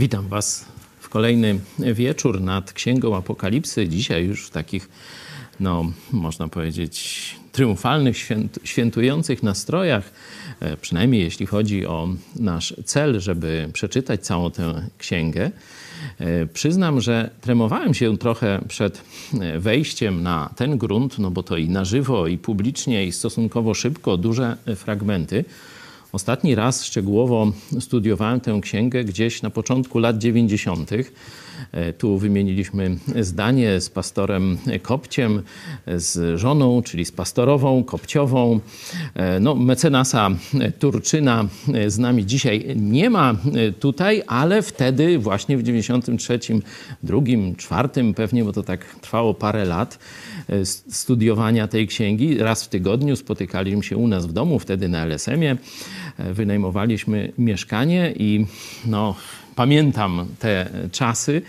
[0.00, 0.64] Witam Was
[1.00, 3.88] w kolejny wieczór nad Księgą Apokalipsy.
[3.88, 4.88] Dzisiaj już w takich,
[5.60, 8.16] no, można powiedzieć, triumfalnych,
[8.64, 10.12] świętujących nastrojach,
[10.60, 15.50] e, przynajmniej jeśli chodzi o nasz cel, żeby przeczytać całą tę księgę.
[16.18, 19.02] E, przyznam, że tremowałem się trochę przed
[19.40, 23.74] e, wejściem na ten grunt, no bo to i na żywo, i publicznie, i stosunkowo
[23.74, 25.44] szybko, duże fragmenty.
[26.12, 30.90] Ostatni raz szczegółowo studiowałem tę księgę gdzieś na początku lat 90.
[31.72, 35.42] E, tu wymieniliśmy zdanie z pastorem Kopciem,
[35.86, 38.60] z żoną, czyli z pastorową Kopciową.
[39.14, 40.30] E, no, mecenasa
[40.78, 41.48] Turczyna
[41.86, 43.34] z nami dzisiaj nie ma
[43.80, 46.38] tutaj, ale wtedy właśnie w 93,
[47.02, 49.98] drugim, czwartym pewnie, bo to tak trwało parę lat
[50.48, 52.38] e, studiowania tej księgi.
[52.38, 55.56] Raz w tygodniu spotykaliśmy się u nas w domu, wtedy na LSM-ie.
[56.18, 58.46] Wynajmowaliśmy mieszkanie i
[58.86, 59.14] no,
[59.56, 61.42] pamiętam te czasy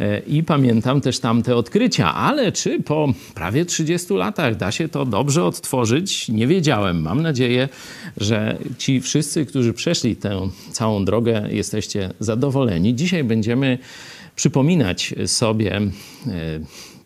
[0.00, 5.04] e, i pamiętam też tamte odkrycia, ale czy po prawie 30 latach da się to
[5.04, 7.02] dobrze odtworzyć, nie wiedziałem.
[7.02, 7.68] Mam nadzieję,
[8.16, 12.94] że ci wszyscy, którzy przeszli tę całą drogę, jesteście zadowoleni.
[12.94, 13.78] Dzisiaj będziemy
[14.36, 15.90] przypominać sobie e,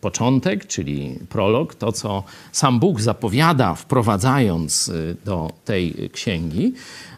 [0.01, 6.73] początek, czyli prolog, to co sam Bóg zapowiada, wprowadzając e, do tej księgi.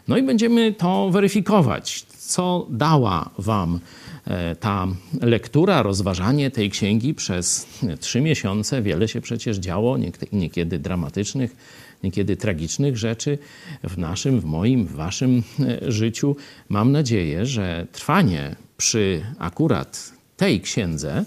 [0.08, 3.80] No i będziemy to weryfikować co dała Wam
[4.26, 4.86] e, ta
[5.20, 7.66] lektura, rozważanie tej księgi przez
[8.00, 8.82] trzy miesiące.
[8.82, 9.96] Wiele się przecież działo,
[10.32, 11.56] niekiedy dramatycznych,
[12.02, 13.38] niekiedy tragicznych rzeczy
[13.84, 16.36] w naszym, w moim, w Waszym e, życiu.
[16.68, 21.24] Mam nadzieję, że trwanie przy akurat tej księdze,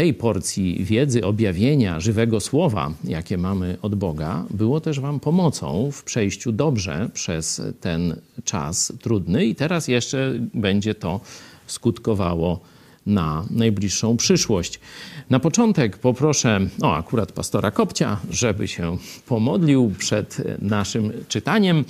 [0.00, 6.02] tej porcji wiedzy, objawienia, żywego słowa, jakie mamy od Boga, było też Wam pomocą w
[6.04, 9.46] przejściu dobrze przez ten czas trudny.
[9.46, 11.20] I teraz jeszcze będzie to
[11.66, 12.60] skutkowało
[13.06, 14.80] na najbliższą przyszłość.
[15.30, 18.96] Na początek poproszę, o akurat pastora Kopcia, żeby się
[19.26, 21.84] pomodlił przed naszym czytaniem.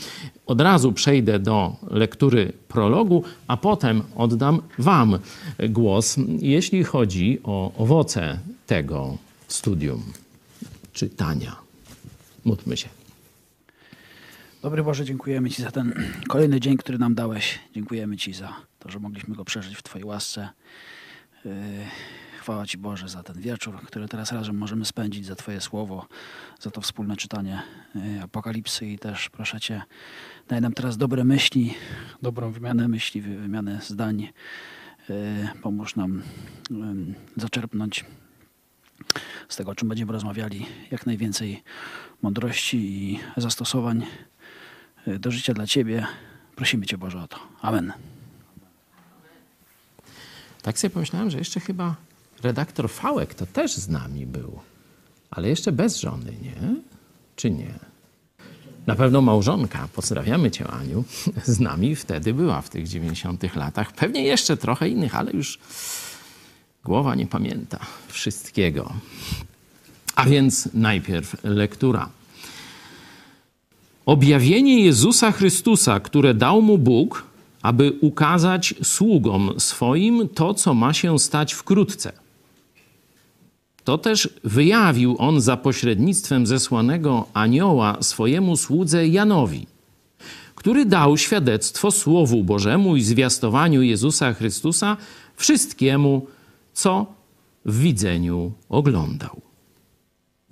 [0.46, 5.18] Od razu przejdę do lektury prologu, a potem oddam Wam
[5.68, 10.02] głos, jeśli chodzi o owoce tego studium
[10.92, 11.56] czytania.
[12.44, 12.88] Módlmy się.
[14.62, 15.94] Dobry Boże, dziękujemy Ci za ten
[16.28, 17.58] kolejny dzień, który nam dałeś.
[17.74, 20.48] Dziękujemy Ci za to, że mogliśmy go przeżyć w Twojej łasce.
[21.44, 21.52] Yy,
[22.38, 26.06] chwała Ci Boże za ten wieczór, który teraz razem możemy spędzić, za Twoje słowo,
[26.60, 27.62] za to wspólne czytanie
[27.94, 29.82] yy, Apokalipsy i też proszę Cię,
[30.48, 31.74] daj nam teraz dobre myśli,
[32.22, 34.28] dobrą wymianę myśli, wymianę zdań.
[35.08, 35.16] Yy,
[35.62, 36.22] pomóż nam
[37.36, 38.04] zaczerpnąć
[39.48, 41.62] z tego, o czym będziemy rozmawiali, jak najwięcej
[42.22, 44.06] mądrości i zastosowań
[45.06, 46.06] do życia dla Ciebie.
[46.56, 47.38] Prosimy Cię Boże o to.
[47.62, 47.92] Amen.
[50.62, 51.96] Tak sobie pomyślałem, że jeszcze chyba
[52.42, 54.58] redaktor Fałek to też z nami był,
[55.30, 56.74] ale jeszcze bez żony, nie?
[57.36, 57.74] Czy nie?
[58.86, 61.04] Na pewno małżonka, pozdrawiamy Cię Aniu,
[61.44, 63.92] z nami wtedy była w tych 90 latach.
[63.92, 65.58] Pewnie jeszcze trochę innych, ale już
[66.84, 67.78] głowa nie pamięta
[68.08, 68.92] wszystkiego.
[70.14, 72.08] A więc najpierw lektura.
[74.06, 77.29] Objawienie Jezusa Chrystusa, które dał mu Bóg,
[77.62, 82.12] aby ukazać sługom swoim to, co ma się stać wkrótce.
[83.84, 89.66] To też wyjawił on za pośrednictwem zesłanego anioła swojemu słudze Janowi,
[90.54, 94.96] który dał świadectwo Słowu Bożemu i zwiastowaniu Jezusa Chrystusa
[95.36, 96.26] wszystkiemu,
[96.72, 97.06] co
[97.64, 99.40] w widzeniu oglądał.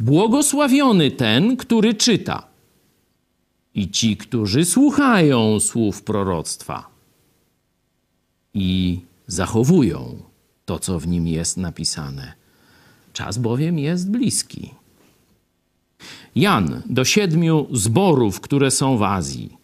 [0.00, 2.42] Błogosławiony ten, który czyta
[3.74, 6.97] i ci, którzy słuchają słów proroctwa
[8.60, 10.16] i zachowują
[10.64, 12.32] to, co w nim jest napisane.
[13.12, 14.70] Czas bowiem jest bliski.
[16.36, 19.56] Jan do siedmiu zborów, które są w Azji.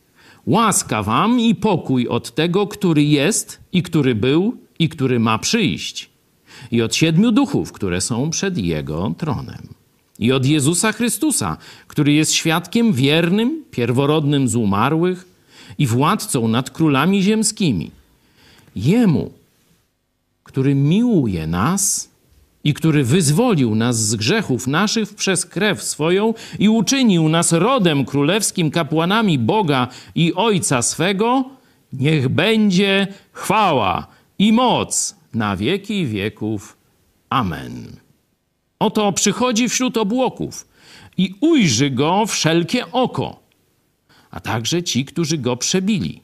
[0.46, 6.10] Łaska wam i pokój od tego, który jest i który był i który ma przyjść,
[6.70, 9.68] i od siedmiu duchów, które są przed jego tronem,
[10.18, 11.56] i od Jezusa Chrystusa,
[11.86, 15.28] który jest świadkiem wiernym, pierworodnym z umarłych
[15.78, 17.90] i władcą nad królami ziemskimi
[18.76, 19.32] Jemu,
[20.42, 22.10] który miłuje nas
[22.64, 28.70] i który wyzwolił nas z grzechów naszych przez krew swoją i uczynił nas rodem królewskim,
[28.70, 31.44] kapłanami Boga i Ojca swego,
[31.92, 34.06] niech będzie chwała
[34.38, 36.76] i moc na wieki wieków.
[37.30, 37.96] Amen.
[38.78, 40.68] Oto przychodzi wśród obłoków
[41.16, 43.40] i ujrzy go wszelkie oko,
[44.30, 46.23] a także ci, którzy go przebili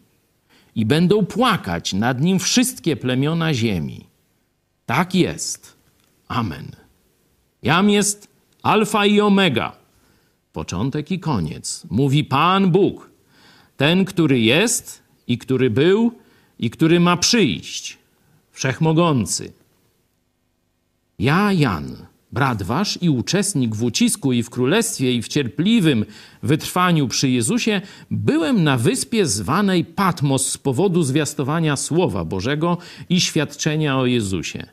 [0.74, 4.06] i będą płakać nad nim wszystkie plemiona ziemi.
[4.86, 5.76] Tak jest.
[6.28, 6.76] Amen.
[7.62, 8.28] Jam jest
[8.62, 9.76] Alfa i Omega,
[10.52, 13.10] początek i koniec, mówi Pan Bóg,
[13.76, 16.12] ten, który jest i który był
[16.58, 17.98] i który ma przyjść,
[18.52, 19.52] wszechmogący.
[21.18, 26.04] Ja, Jan, brat wasz i uczestnik w ucisku i w królestwie i w cierpliwym
[26.42, 27.80] wytrwaniu przy Jezusie,
[28.10, 32.78] byłem na wyspie zwanej Patmos z powodu zwiastowania Słowa Bożego
[33.08, 34.66] i świadczenia o Jezusie.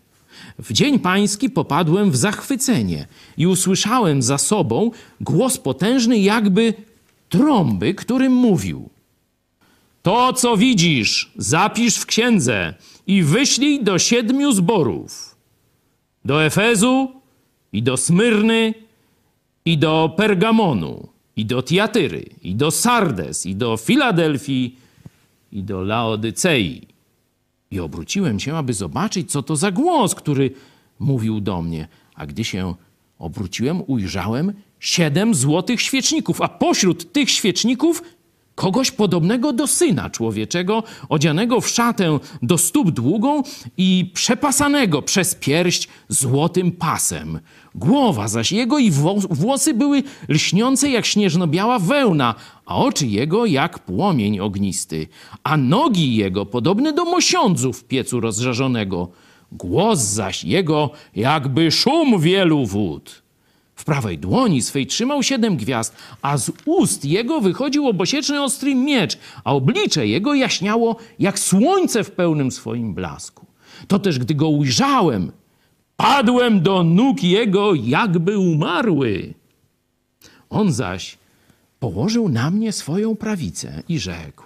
[0.59, 3.07] W dzień pański popadłem w zachwycenie
[3.37, 6.73] i usłyszałem za sobą głos potężny, jakby
[7.29, 8.89] trąby, którym mówił:
[10.01, 12.73] To, co widzisz, zapisz w księdze
[13.07, 15.35] i wyślij do siedmiu zborów:
[16.25, 17.16] do Efezu,
[17.77, 18.73] i do Smyrny,
[19.65, 24.75] i do Pergamonu, i do Tiatyry, i do Sardes, i do Filadelfii,
[25.51, 26.87] i do Laodycei.
[27.71, 30.51] I obróciłem się, aby zobaczyć, co to za głos, który
[30.99, 31.87] mówił do mnie.
[32.15, 32.73] A gdy się
[33.19, 38.03] obróciłem, ujrzałem siedem złotych świeczników, a pośród tych świeczników
[38.57, 43.43] kogoś podobnego do syna człowieczego, odzianego w szatę do stóp długą
[43.77, 47.39] i przepasanego przez pierś złotym pasem.
[47.75, 48.91] Głowa zaś jego i
[49.29, 55.07] włosy były lśniące jak śnieżno-biała wełna, a oczy jego jak płomień ognisty,
[55.43, 59.09] a nogi jego podobne do mosiądzów w piecu rozżarzonego.
[59.51, 63.26] Głos zaś jego jakby szum wielu wód.
[63.87, 69.53] Prawej dłoni swej trzymał siedem gwiazd, a z ust jego wychodził obosieczny ostry miecz, a
[69.53, 73.45] oblicze jego jaśniało jak słońce w pełnym swoim blasku.
[73.87, 75.31] To też, gdy go ujrzałem,
[75.95, 79.33] padłem do nóg jego, jakby umarły.
[80.49, 81.17] On zaś
[81.79, 84.43] położył na mnie swoją prawicę i rzekł: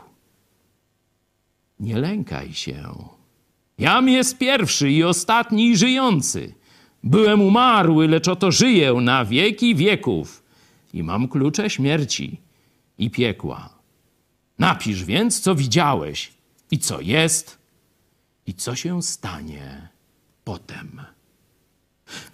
[1.79, 2.83] Nie lękaj się.
[3.77, 6.53] Jam jest pierwszy i ostatni żyjący.
[7.03, 10.43] Byłem umarły, lecz oto żyję na wieki wieków
[10.93, 12.41] i mam klucze śmierci
[12.97, 13.69] i piekła.
[14.59, 16.33] Napisz więc, co widziałeś
[16.71, 17.57] i co jest
[18.47, 19.89] i co się stanie
[20.43, 21.01] potem.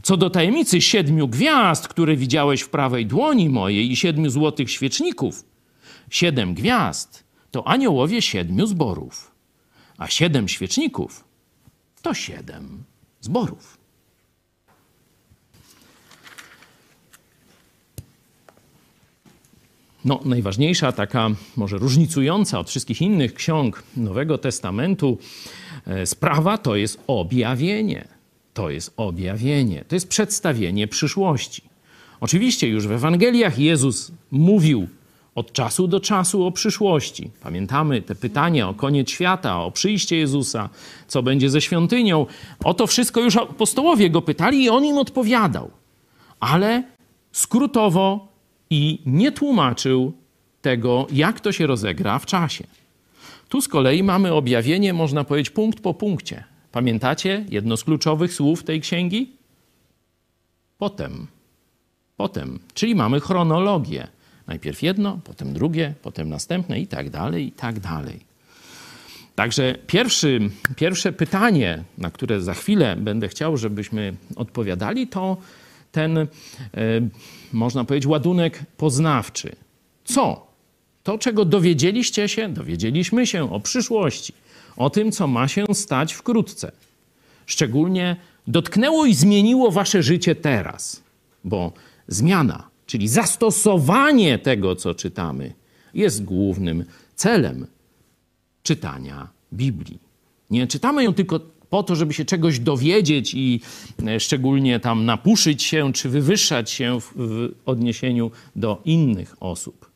[0.02, 5.46] Co do tajemnicy siedmiu gwiazd, które widziałeś w prawej dłoni mojej i siedmiu złotych świeczników,
[6.10, 9.32] siedem gwiazd to aniołowie siedmiu zborów,
[9.98, 11.24] a siedem świeczników
[12.02, 12.84] to siedem
[13.22, 13.77] zborów.
[20.08, 25.18] No, najważniejsza, taka może różnicująca od wszystkich innych ksiąg Nowego Testamentu
[25.88, 28.08] e, sprawa to jest objawienie.
[28.54, 31.62] To jest objawienie, to jest przedstawienie przyszłości.
[32.20, 34.88] Oczywiście już w Ewangeliach Jezus mówił
[35.36, 37.32] od czasu do czasu o przyszłości.
[37.44, 40.70] Pamiętamy te pytania o koniec świata, o przyjście Jezusa,
[41.08, 42.26] co będzie ze świątynią.
[42.64, 45.72] O to wszystko już apostołowie go pytali i on im odpowiadał.
[46.40, 46.84] Ale
[47.32, 48.37] skrótowo
[48.70, 50.14] i nie tłumaczył
[50.62, 52.64] tego, jak to się rozegra w czasie.
[53.50, 56.44] Tu z kolei mamy objawienie, można powiedzieć, punkt po punkcie.
[56.72, 59.32] Pamiętacie jedno z kluczowych słów tej księgi?
[60.78, 61.28] Potem.
[62.18, 62.60] Potem.
[62.74, 64.08] Czyli mamy chronologię.
[64.48, 68.20] Najpierw jedno, potem drugie, potem następne i tak dalej, i tak dalej.
[69.36, 75.38] Także pierwszy, pierwsze pytanie, na które za chwilę będę chciał, żebyśmy odpowiadali, to
[75.92, 76.28] ten, e,
[77.54, 79.56] można powiedzieć, ładunek poznawczy.
[80.06, 80.48] Co?
[81.04, 84.34] To, czego dowiedzieliście się, dowiedzieliśmy się o przyszłości,
[84.78, 86.72] o tym, co ma się stać wkrótce.
[87.46, 88.16] Szczególnie
[88.48, 91.04] dotknęło i zmieniło wasze życie teraz,
[91.44, 91.72] bo
[92.08, 95.54] zmiana, czyli zastosowanie tego, co czytamy,
[95.94, 97.68] jest głównym celem
[98.64, 100.00] czytania Biblii.
[100.50, 103.62] Nie czytamy ją tylko po to, żeby się czegoś dowiedzieć i
[104.08, 109.92] e, szczególnie tam napuszyć się czy wywyższać się w, w odniesieniu do innych osób.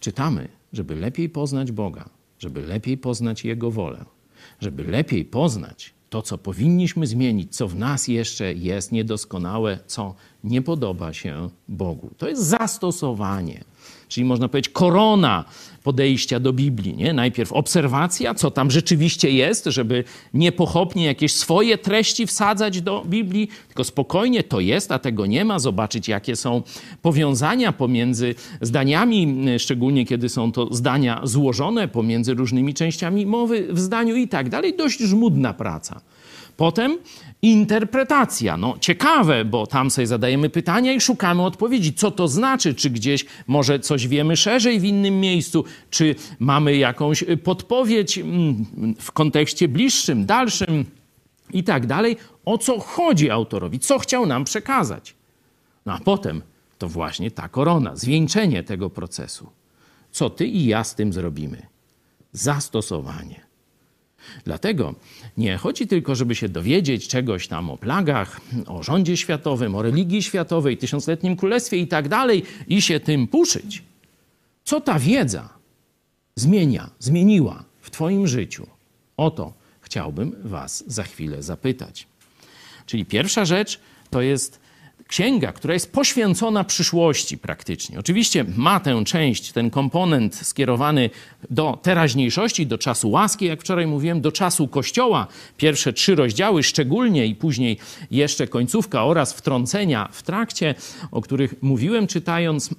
[0.00, 2.08] Czytamy, żeby lepiej poznać Boga,
[2.38, 4.04] żeby lepiej poznać Jego wolę,
[4.60, 10.62] żeby lepiej poznać to, co powinniśmy zmienić, co w nas jeszcze jest niedoskonałe, co nie
[10.62, 12.10] podoba się Bogu.
[12.18, 13.64] To jest zastosowanie
[14.14, 15.44] czyli można powiedzieć korona
[15.82, 16.96] podejścia do Biblii.
[16.96, 17.12] Nie?
[17.12, 20.04] Najpierw obserwacja, co tam rzeczywiście jest, żeby
[20.34, 25.44] nie pochopnie jakieś swoje treści wsadzać do Biblii, tylko spokojnie to jest, a tego nie
[25.44, 26.62] ma, zobaczyć jakie są
[27.02, 34.16] powiązania pomiędzy zdaniami, szczególnie kiedy są to zdania złożone pomiędzy różnymi częściami mowy w zdaniu
[34.16, 34.76] i tak dalej.
[34.76, 36.00] Dość żmudna praca.
[36.56, 36.98] Potem
[37.42, 38.56] interpretacja.
[38.56, 41.94] No ciekawe, bo tam sobie zadajemy pytania i szukamy odpowiedzi.
[41.94, 42.74] Co to znaczy?
[42.74, 45.64] Czy gdzieś może coś wiemy szerzej w innym miejscu?
[45.90, 48.64] Czy mamy jakąś podpowiedź mm,
[49.00, 50.84] w kontekście bliższym, dalszym
[51.52, 52.16] i tak dalej?
[52.44, 53.78] O co chodzi autorowi?
[53.78, 55.14] Co chciał nam przekazać?
[55.86, 56.42] No a potem
[56.78, 59.50] to właśnie ta korona, zwieńczenie tego procesu.
[60.10, 61.66] Co ty i ja z tym zrobimy?
[62.32, 63.43] Zastosowanie.
[64.44, 64.94] Dlatego
[65.36, 70.22] nie chodzi tylko, żeby się dowiedzieć czegoś tam o plagach, o rządzie światowym, o religii
[70.22, 73.82] światowej, tysiącletnim królestwie i tak dalej i się tym puszyć.
[74.64, 75.48] Co ta wiedza
[76.36, 78.66] zmienia, zmieniła w Twoim życiu?
[79.16, 82.06] O to chciałbym Was za chwilę zapytać.
[82.86, 84.63] Czyli pierwsza rzecz to jest
[85.08, 87.98] księga, która jest poświęcona przyszłości praktycznie.
[87.98, 91.10] Oczywiście ma tę część, ten komponent skierowany
[91.50, 95.26] do teraźniejszości, do czasu łaski, jak wczoraj mówiłem, do czasu Kościoła.
[95.56, 97.78] Pierwsze trzy rozdziały szczególnie i później
[98.10, 100.74] jeszcze końcówka oraz wtrącenia w trakcie,
[101.10, 102.70] o których mówiłem czytając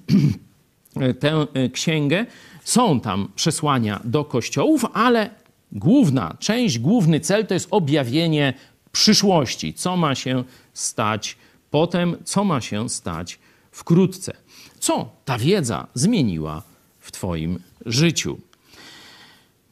[1.20, 2.26] tę księgę.
[2.64, 5.30] Są tam przesłania do kościołów, ale
[5.72, 8.54] główna część, główny cel to jest objawienie
[8.92, 11.36] przyszłości, co ma się stać
[11.70, 13.38] potem, co ma się stać
[13.72, 14.32] wkrótce.
[14.78, 16.62] Co ta wiedza zmieniła
[16.98, 18.38] w Twoim życiu?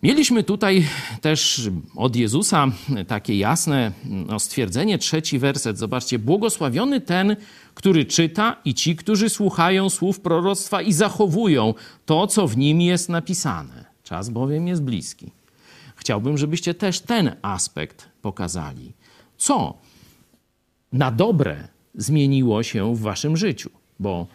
[0.03, 0.87] Mieliśmy tutaj
[1.21, 2.67] też od Jezusa
[3.07, 5.79] takie jasne no, stwierdzenie, trzeci werset.
[5.79, 7.37] Zobaczcie, błogosławiony ten,
[7.75, 11.75] który czyta i ci, którzy słuchają słów proroctwa i zachowują
[12.07, 13.85] to, co w nim jest napisane.
[14.03, 15.31] Czas bowiem jest bliski.
[15.97, 18.93] Chciałbym, żebyście też ten aspekt pokazali.
[19.37, 19.79] Co
[20.93, 23.71] na dobre zmieniło się w waszym życiu,
[24.01, 24.27] bo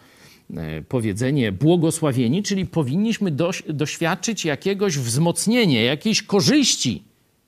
[0.56, 3.30] e, powiedzenie błogosławieni, czyli powinniśmy
[3.68, 7.02] doświadczyć jakiegoś wzmocnienia, jakiejś korzyści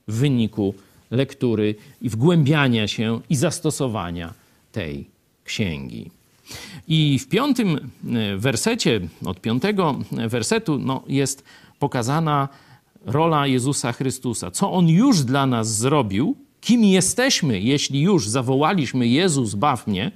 [0.07, 0.73] w wyniku
[1.11, 4.33] lektury i wgłębiania się i zastosowania
[4.71, 5.05] tej
[5.43, 6.11] księgi.
[6.87, 11.43] I w piątym e, wersecie, od piątego wersetu, no, jest
[11.79, 12.49] pokazana
[13.05, 19.55] rola Jezusa Chrystusa, co On już dla nas zrobił, kim jesteśmy, jeśli już zawołaliśmy Jezus,
[19.55, 20.11] baw mnie.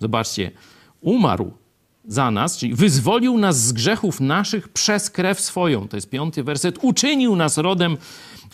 [0.00, 0.50] Zobaczcie,
[1.00, 1.52] umarł
[2.08, 5.88] za nas, czyli wyzwolił nas z grzechów naszych przez krew swoją.
[5.88, 6.78] To jest piąty werset.
[6.82, 7.96] Uczynił nas rodem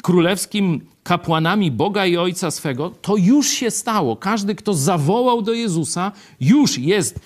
[0.03, 2.91] królewskim, kapłanami Boga i Ojca swego.
[2.91, 4.17] To już się stało.
[4.17, 7.21] Każdy, kto zawołał do Jezusa, już jest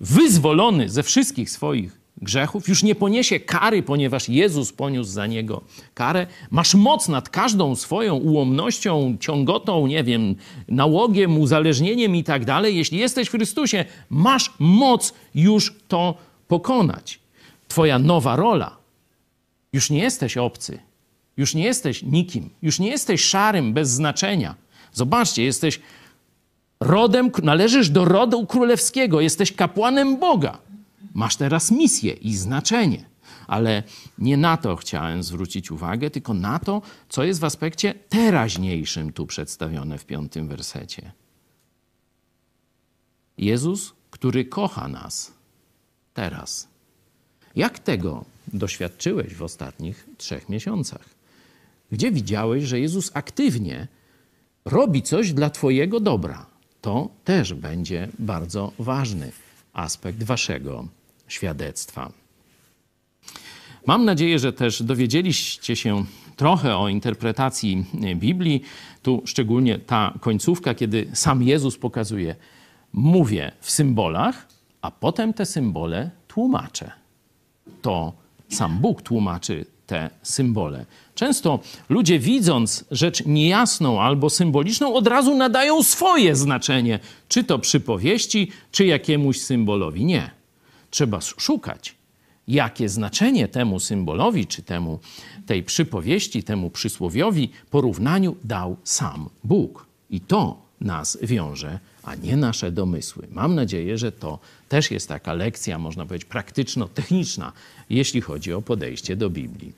[0.00, 5.62] wyzwolony ze wszystkich swoich grzechów, już nie poniesie kary, ponieważ Jezus poniósł za niego
[5.94, 6.26] karę.
[6.50, 10.34] Masz moc nad każdą swoją ułomnością, ciągotą, nie wiem,
[10.68, 12.76] nałogiem, uzależnieniem i tak dalej.
[12.76, 16.14] Jeśli jesteś w Chrystusie, masz moc już to
[16.48, 17.20] pokonać.
[17.68, 18.76] Twoja nowa rola.
[19.72, 20.78] Już nie jesteś obcy,
[21.36, 24.54] już nie jesteś nikim, już nie jesteś szarym, bez znaczenia.
[24.92, 25.80] Zobaczcie, jesteś
[26.80, 30.58] rodem, należysz do rodu królewskiego, jesteś kapłanem Boga.
[31.14, 33.04] Masz teraz misję i znaczenie.
[33.46, 33.82] Ale
[34.18, 39.26] nie na to chciałem zwrócić uwagę, tylko na to, co jest w aspekcie teraźniejszym tu
[39.26, 41.12] przedstawione w piątym wersecie.
[43.38, 45.32] Jezus, który kocha nas
[46.14, 46.68] teraz.
[47.56, 51.04] Jak tego doświadczyłeś w ostatnich trzech miesiącach?
[51.92, 53.88] Gdzie widziałeś, że Jezus aktywnie
[54.64, 56.46] robi coś dla Twojego dobra?
[56.80, 59.32] To też będzie bardzo ważny
[59.72, 60.88] aspekt Waszego
[61.28, 62.12] świadectwa.
[63.86, 66.04] Mam nadzieję, że też dowiedzieliście się
[66.36, 67.84] trochę o interpretacji
[68.16, 68.62] Biblii.
[69.02, 72.36] Tu szczególnie ta końcówka, kiedy sam Jezus pokazuje,
[72.92, 74.48] mówię w symbolach,
[74.82, 76.90] a potem te symbole tłumaczę.
[77.82, 78.12] To
[78.48, 80.86] sam Bóg tłumaczy te symbole.
[81.14, 88.50] Często ludzie, widząc rzecz niejasną albo symboliczną, od razu nadają swoje znaczenie, czy to przypowieści,
[88.72, 90.04] czy jakiemuś symbolowi.
[90.04, 90.37] Nie.
[90.90, 91.94] Trzeba szukać,
[92.48, 94.98] jakie znaczenie temu symbolowi, czy temu,
[95.46, 99.86] tej przypowieści, temu przysłowiowi, porównaniu dał sam Bóg.
[100.10, 103.28] I to nas wiąże, a nie nasze domysły.
[103.30, 107.52] Mam nadzieję, że to też jest taka lekcja, można powiedzieć, praktyczno-techniczna,
[107.90, 109.72] jeśli chodzi o podejście do Biblii.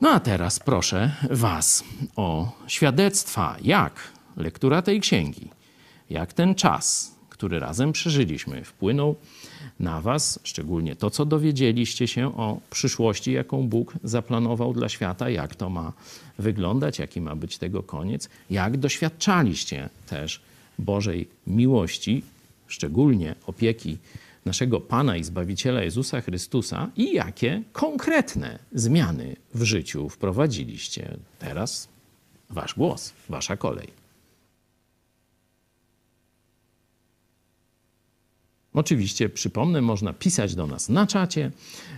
[0.00, 1.84] No a teraz proszę Was
[2.16, 4.00] o świadectwa, jak
[4.36, 5.50] lektura tej księgi,
[6.10, 9.16] jak ten czas, który razem przeżyliśmy, wpłynął
[9.80, 15.54] na Was, szczególnie to, co dowiedzieliście się o przyszłości, jaką Bóg zaplanował dla świata, jak
[15.54, 15.92] to ma
[16.38, 20.40] wyglądać, jaki ma być tego koniec, jak doświadczaliście też
[20.78, 22.22] Bożej miłości,
[22.66, 23.98] szczególnie opieki
[24.44, 31.16] naszego Pana i Zbawiciela Jezusa Chrystusa i jakie konkretne zmiany w życiu wprowadziliście.
[31.38, 31.88] Teraz
[32.50, 34.05] Wasz głos, Wasza kolej.
[38.76, 41.50] Oczywiście przypomnę, można pisać do nas na czacie,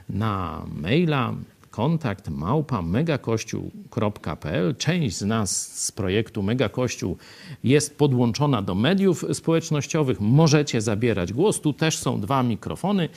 [0.09, 1.35] na maila
[1.71, 4.77] kontakt małpa megakościół.pl.
[4.77, 7.17] Część z nas z projektu Megakościół
[7.65, 10.21] jest podłączona do mediów społecznościowych.
[10.21, 11.61] Możecie zabierać głos.
[11.61, 13.09] Tu też są dwa mikrofony,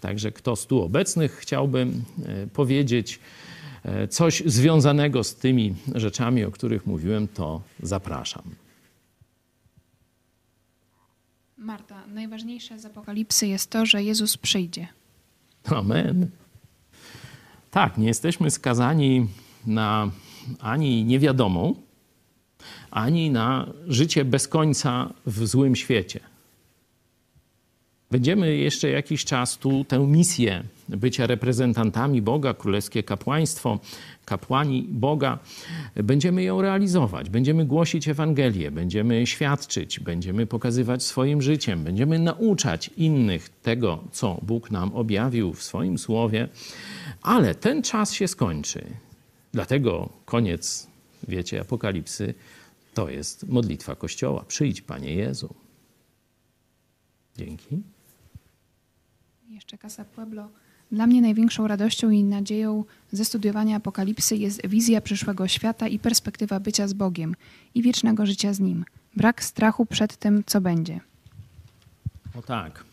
[0.00, 1.86] także kto z tu obecnych chciałby e,
[2.46, 3.20] powiedzieć
[3.84, 8.65] e, coś związanego z tymi rzeczami, o których mówiłem, to zapraszam.
[11.66, 14.88] Marta, najważniejsze z Apokalipsy jest to, że Jezus przyjdzie.
[15.64, 16.30] Amen.
[17.70, 19.26] Tak, nie jesteśmy skazani
[19.66, 20.10] na
[20.60, 21.74] ani niewiadomą,
[22.90, 26.20] ani na życie bez końca w złym świecie.
[28.10, 33.80] Będziemy jeszcze jakiś czas tu tę misję bycia reprezentantami Boga, królewskie kapłaństwo,
[34.24, 35.38] kapłani Boga,
[35.94, 37.30] będziemy ją realizować.
[37.30, 44.70] Będziemy głosić Ewangelię, będziemy świadczyć, będziemy pokazywać swoim życiem, będziemy nauczać innych tego, co Bóg
[44.70, 46.48] nam objawił w swoim słowie,
[47.22, 48.84] ale ten czas się skończy.
[49.52, 50.86] Dlatego koniec,
[51.28, 52.34] wiecie, Apokalipsy
[52.94, 54.44] to jest modlitwa Kościoła.
[54.48, 55.54] Przyjdź, Panie Jezu.
[57.38, 57.95] Dzięki.
[59.66, 60.48] Jeszcze Casa Pueblo.
[60.92, 66.60] Dla mnie największą radością i nadzieją ze studiowania Apokalipsy jest wizja przyszłego świata i perspektywa
[66.60, 67.34] bycia z Bogiem
[67.74, 68.84] i wiecznego życia z Nim.
[69.16, 71.00] Brak strachu przed tym, co będzie.
[72.38, 72.84] O tak.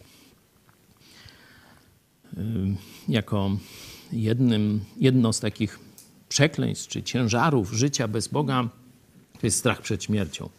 [3.07, 3.57] Jako
[4.11, 5.79] jednym, jedno z takich
[6.29, 8.69] przekleństw czy ciężarów życia bez Boga
[9.39, 10.49] to jest strach przed śmiercią.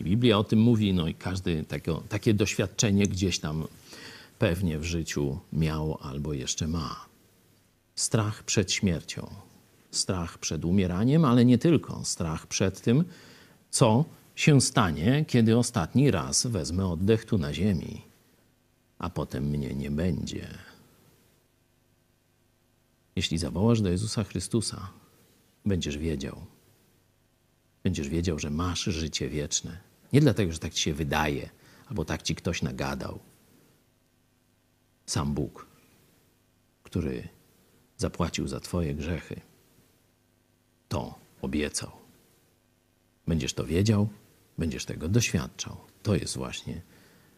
[0.00, 3.66] Biblia o tym mówi, no i każdy takie, takie doświadczenie gdzieś tam
[4.38, 7.06] pewnie w życiu miał albo jeszcze ma.
[7.94, 9.34] Strach przed śmiercią,
[9.90, 12.04] strach przed umieraniem, ale nie tylko.
[12.04, 13.04] Strach przed tym,
[13.70, 18.02] co się stanie, kiedy ostatni raz wezmę oddech tu na ziemi,
[18.98, 20.48] a potem mnie nie będzie.
[23.16, 24.90] Jeśli zawołasz do Jezusa Chrystusa,
[25.64, 26.46] będziesz wiedział.
[27.82, 29.80] Będziesz wiedział, że masz życie wieczne.
[30.12, 31.50] Nie dlatego, że tak ci się wydaje,
[31.86, 33.18] albo tak ci ktoś nagadał.
[35.08, 35.66] Sam Bóg,
[36.82, 37.28] który
[37.96, 39.40] zapłacił za Twoje grzechy,
[40.88, 41.90] to obiecał.
[43.26, 44.08] Będziesz to wiedział,
[44.58, 45.76] będziesz tego doświadczał.
[46.02, 46.82] To jest właśnie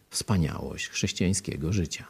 [0.09, 2.05] wspaniałość chrześcijańskiego życia.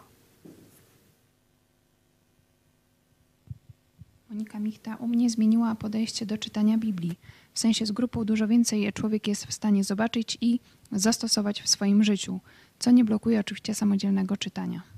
[4.30, 7.20] Monika Michta u mnie zmieniła podejście do czytania Biblii.
[7.54, 10.60] W sensie z grupą dużo więcej człowiek jest w stanie zobaczyć i
[10.92, 12.40] zastosować w swoim życiu,
[12.80, 14.91] co nie blokuje oczywiście samodzielnego czytania.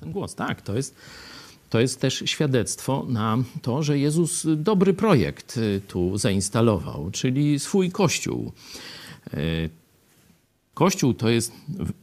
[0.00, 0.94] Ten głos, tak, to jest,
[1.70, 7.90] to jest też świadectwo na to, że Jezus dobry projekt y, tu zainstalował, czyli swój
[7.90, 8.52] Kościół.
[10.80, 11.52] Kościół to jest,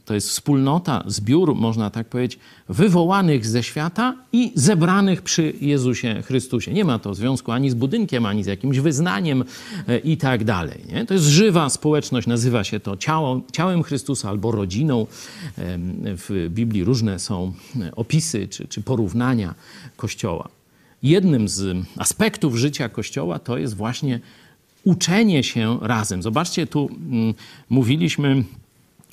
[0.06, 6.74] to jest wspólnota, zbiór, można tak powiedzieć, wywołanych ze świata i zebranych przy Jezusie Chrystusie.
[6.74, 9.44] Nie ma to związku ani z budynkiem, ani z jakimś wyznaniem
[9.88, 10.82] e, i tak dalej.
[10.92, 11.06] Nie?
[11.06, 15.08] To jest żywa społeczność, nazywa się to ciało, ciałem Chrystusa albo rodziną.
[16.04, 17.54] W Biblii różne są
[17.96, 19.56] opisy czy, czy porównania
[19.96, 20.50] Kościoła.
[21.04, 24.20] Jednym z aspektów życia Kościoła to jest właśnie
[24.84, 26.24] uczenie się razem.
[26.24, 27.34] Zobaczcie, tu mm,
[27.70, 28.44] mówiliśmy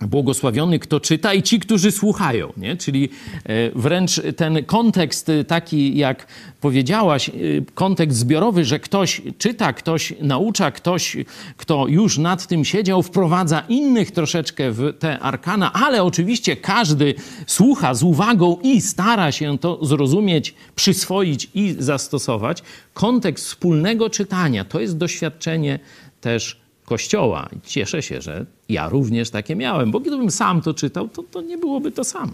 [0.00, 2.52] błogosławiony, kto czyta i ci, którzy słuchają.
[2.56, 2.76] Nie?
[2.76, 3.08] Czyli
[3.44, 6.26] e, wręcz ten kontekst taki, jak
[6.60, 7.32] powiedziałaś, e,
[7.74, 11.16] kontekst zbiorowy, że ktoś czyta, ktoś naucza, ktoś,
[11.56, 17.14] kto już nad tym siedział, wprowadza innych troszeczkę w te arkana, ale oczywiście każdy
[17.46, 22.62] słucha z uwagą i stara się to zrozumieć, przyswoić i zastosować.
[22.94, 25.78] Kontekst wspólnego czytania to jest doświadczenie
[26.20, 27.48] też Kościoła.
[27.64, 31.58] Cieszę się, że ja również takie miałem, bo gdybym sam to czytał, to, to nie
[31.58, 32.32] byłoby to samo.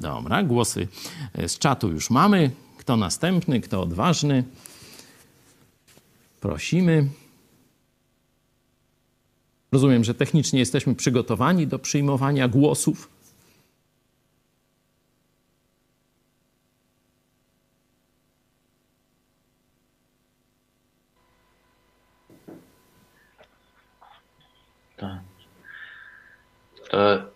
[0.00, 0.88] Dobra, głosy
[1.46, 2.50] z czatu już mamy.
[2.78, 4.44] Kto następny, kto odważny?
[6.40, 7.08] Prosimy.
[9.72, 13.08] Rozumiem, że technicznie jesteśmy przygotowani do przyjmowania głosów.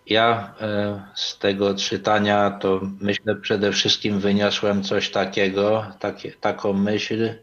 [0.05, 7.33] Ja e, z tego czytania to myślę przede wszystkim wyniosłem coś takiego, takie, taką myśl,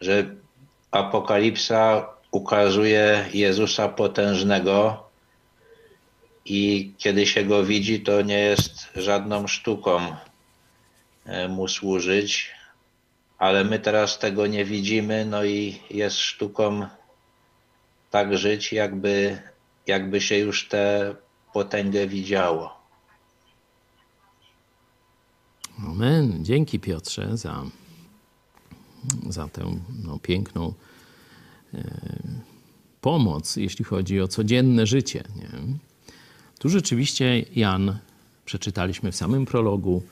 [0.00, 0.24] że
[0.90, 5.08] Apokalipsa ukazuje Jezusa potężnego
[6.44, 10.16] i kiedy się go widzi, to nie jest żadną sztuką
[11.26, 12.50] e, mu służyć,
[13.38, 16.86] ale my teraz tego nie widzimy, no i jest sztuką
[18.10, 19.38] tak żyć, jakby,
[19.86, 21.14] jakby się już tę
[21.52, 22.82] potęgę widziało.
[25.78, 26.44] Amen.
[26.44, 27.62] Dzięki Piotrze za,
[29.28, 30.74] za tę no, piękną
[31.74, 31.82] e,
[33.00, 35.24] pomoc, jeśli chodzi o codzienne życie.
[35.36, 35.48] Nie?
[36.58, 37.98] Tu rzeczywiście Jan,
[38.44, 40.02] przeczytaliśmy w samym prologu,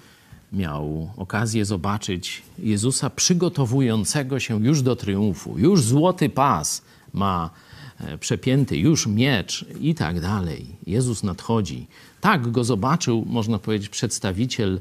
[0.53, 5.59] miał okazję zobaczyć Jezusa przygotowującego się już do triumfu.
[5.59, 7.51] Już złoty pas ma
[8.21, 10.67] przepięty, już miecz i tak dalej.
[10.87, 11.87] Jezus nadchodzi.
[12.21, 14.81] Tak go zobaczył, można powiedzieć, przedstawiciel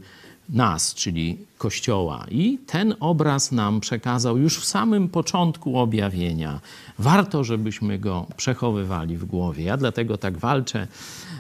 [0.50, 2.26] nas, czyli Kościoła.
[2.32, 6.60] I ten obraz nam przekazał już w samym początku objawienia.
[7.00, 9.64] Warto, żebyśmy go przechowywali w głowie.
[9.64, 10.88] Ja dlatego tak walczę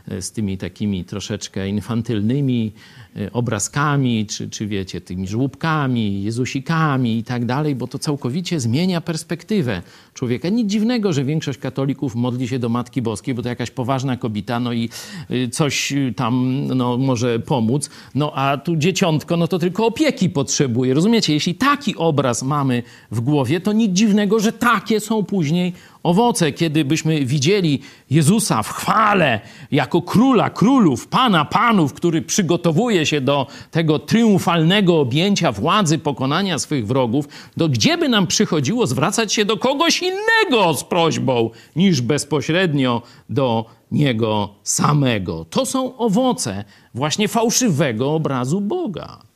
[0.07, 2.71] e, z tymi takimi troszeczkę infantylnymi
[3.15, 9.01] e, obrazkami, czy, czy wiecie, tymi żłóbkami, jezusikami i tak dalej, bo to całkowicie zmienia
[9.01, 9.81] perspektywę
[10.13, 10.49] człowieka.
[10.49, 14.59] Nic dziwnego, że większość katolików modli się do Matki Boskiej, bo to jakaś poważna kobieta,
[14.59, 14.89] no i
[15.31, 17.89] y, coś tam no, może pomóc.
[18.15, 20.93] No a tu dzieciątko, no to tylko opieki potrzebuje.
[20.93, 21.33] Rozumiecie?
[21.33, 26.85] Jeśli taki obraz mamy w głowie, to nic dziwnego, że takie są później owoce, kiedy
[26.85, 29.39] byśmy widzieli Jezusa w chwale
[29.71, 36.87] jako króla królów, pana panów, który przygotowuje się do tego triumfalnego objęcia władzy, pokonania swych
[36.87, 43.01] wrogów, to gdzie by nam przychodziło zwracać się do kogoś innego z prośbą, niż bezpośrednio
[43.29, 45.45] do Niego samego?
[45.49, 49.28] To są owoce właśnie fałszywego obrazu Boga.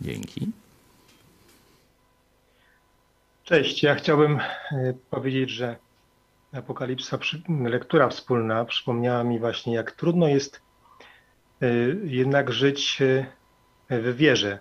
[0.00, 0.48] Dzięki.
[3.44, 5.76] Cześć, ja chciałbym e, powiedzieć, że
[6.52, 10.62] Apokalipsa, lektura wspólna przypomniała mi właśnie, jak trudno jest
[11.62, 11.66] e,
[12.04, 14.58] jednak żyć e, w wierze,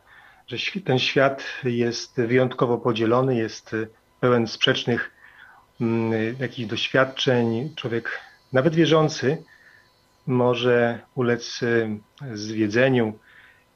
[0.47, 3.75] że ten świat jest wyjątkowo podzielony, jest
[4.19, 5.11] pełen sprzecznych
[5.81, 7.73] mm, jakichś doświadczeń.
[7.75, 8.19] Człowiek,
[8.53, 9.43] nawet wierzący,
[10.27, 11.59] może ulec
[12.33, 13.19] zwiedzeniu.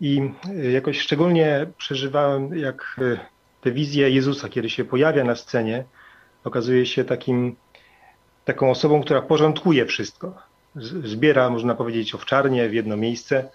[0.02, 0.32] I
[0.74, 3.00] jakoś szczególnie przeżywałem, jak
[3.62, 5.84] tę wizję Jezusa, kiedy się pojawia na scenie,
[6.44, 7.56] okazuje się takim,
[8.46, 10.38] taką osobą, która porządkuje wszystko.
[11.04, 13.50] Zbiera, można powiedzieć, owczarnie w jedno miejsce,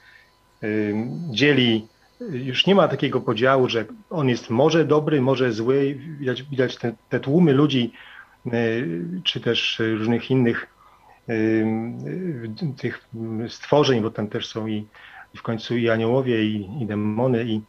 [1.31, 1.87] dzieli,
[2.31, 5.98] już nie ma takiego podziału, że on jest może dobry, może zły.
[6.18, 7.92] Widać, widać te, te tłumy ludzi,
[9.24, 10.66] czy też różnych innych
[12.77, 13.09] tych
[13.48, 14.87] stworzeń, bo tam też są i,
[15.36, 17.60] w końcu i aniołowie, i, i demony, i,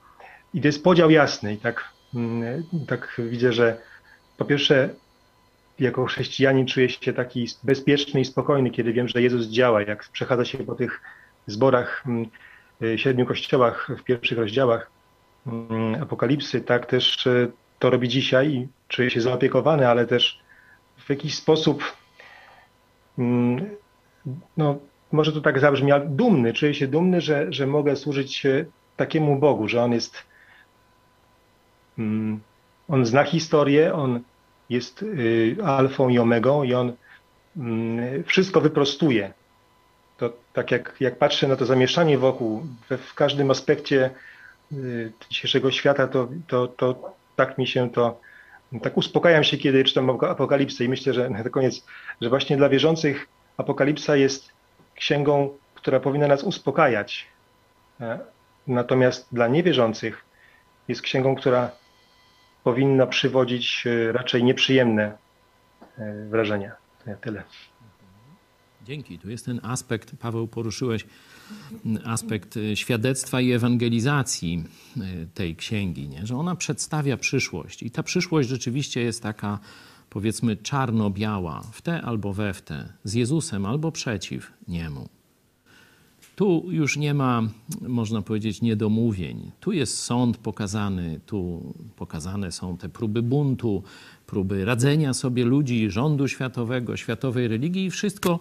[0.54, 1.54] i to jest podział jasny.
[1.54, 3.82] I tak Mm, tak widzę, że
[4.38, 4.90] po pierwsze,
[5.80, 10.46] jako chrześcijanin czuję się taki bezpieczny i spokojny, kiedy wiem, że Jezus działa, jak przechadza
[10.46, 11.02] się po tych
[11.48, 12.26] zborach, mm,
[12.82, 14.92] y, siedmiu kościołach w pierwszych rozdziałach
[15.48, 20.40] mm, Apokalipsy, tak też y, to robi dzisiaj i czuję się zaopiekowany, ale też
[20.98, 21.84] w jakiś sposób,
[24.58, 24.80] no
[25.12, 28.66] może to tak zabrzmi, ale dumny, czuję się dumny, że, że mogę służyć y,
[28.98, 30.30] takiemu Bogu, że On jest
[32.00, 32.40] Mm,
[32.88, 34.20] on zna historię, on
[34.70, 36.94] jest y, alfą i omegą i on
[37.58, 39.34] mm, wszystko wyprostuje.
[40.18, 44.10] To tak jak, jak patrzę na to zamieszanie wokół, w każdym aspekcie
[44.72, 48.20] y, dzisiejszego świata, to, to, to tak mi się to,
[48.82, 51.86] tak uspokajam się, kiedy czytam Apokalipsę i myślę, że na koniec,
[52.22, 54.52] że właśnie dla wierzących Apokalipsa jest
[55.00, 57.28] księgą, która powinna nas uspokajać.
[58.02, 58.20] E,
[58.68, 60.26] natomiast dla niewierzących
[60.88, 61.72] jest księgą, która
[62.64, 65.18] powinna przywodzić e, raczej nieprzyjemne
[65.98, 66.72] e, wrażenia.
[67.04, 67.44] To ja tyle.
[68.84, 69.20] Dzięki.
[69.20, 71.06] Tu jest ten aspekt, Paweł, poruszyłeś
[72.06, 74.64] aspekt świadectwa i ewangelizacji
[75.34, 76.28] tej księgi, nie?
[76.28, 77.84] że ona przedstawia przyszłość.
[77.84, 79.60] I ta przyszłość rzeczywiście jest taka,
[80.10, 85.10] powiedzmy, czarno-biała, w te albo we w te, z Jezusem albo przeciw niemu.
[86.36, 87.42] Tu już nie ma,
[87.82, 89.52] można powiedzieć, niedomówień.
[89.60, 91.62] Tu jest sąd pokazany, tu
[91.96, 93.84] pokazane są te próby buntu,
[94.28, 98.40] próby radzenia sobie ludzi, rządu światowego, światowej religii i wszystko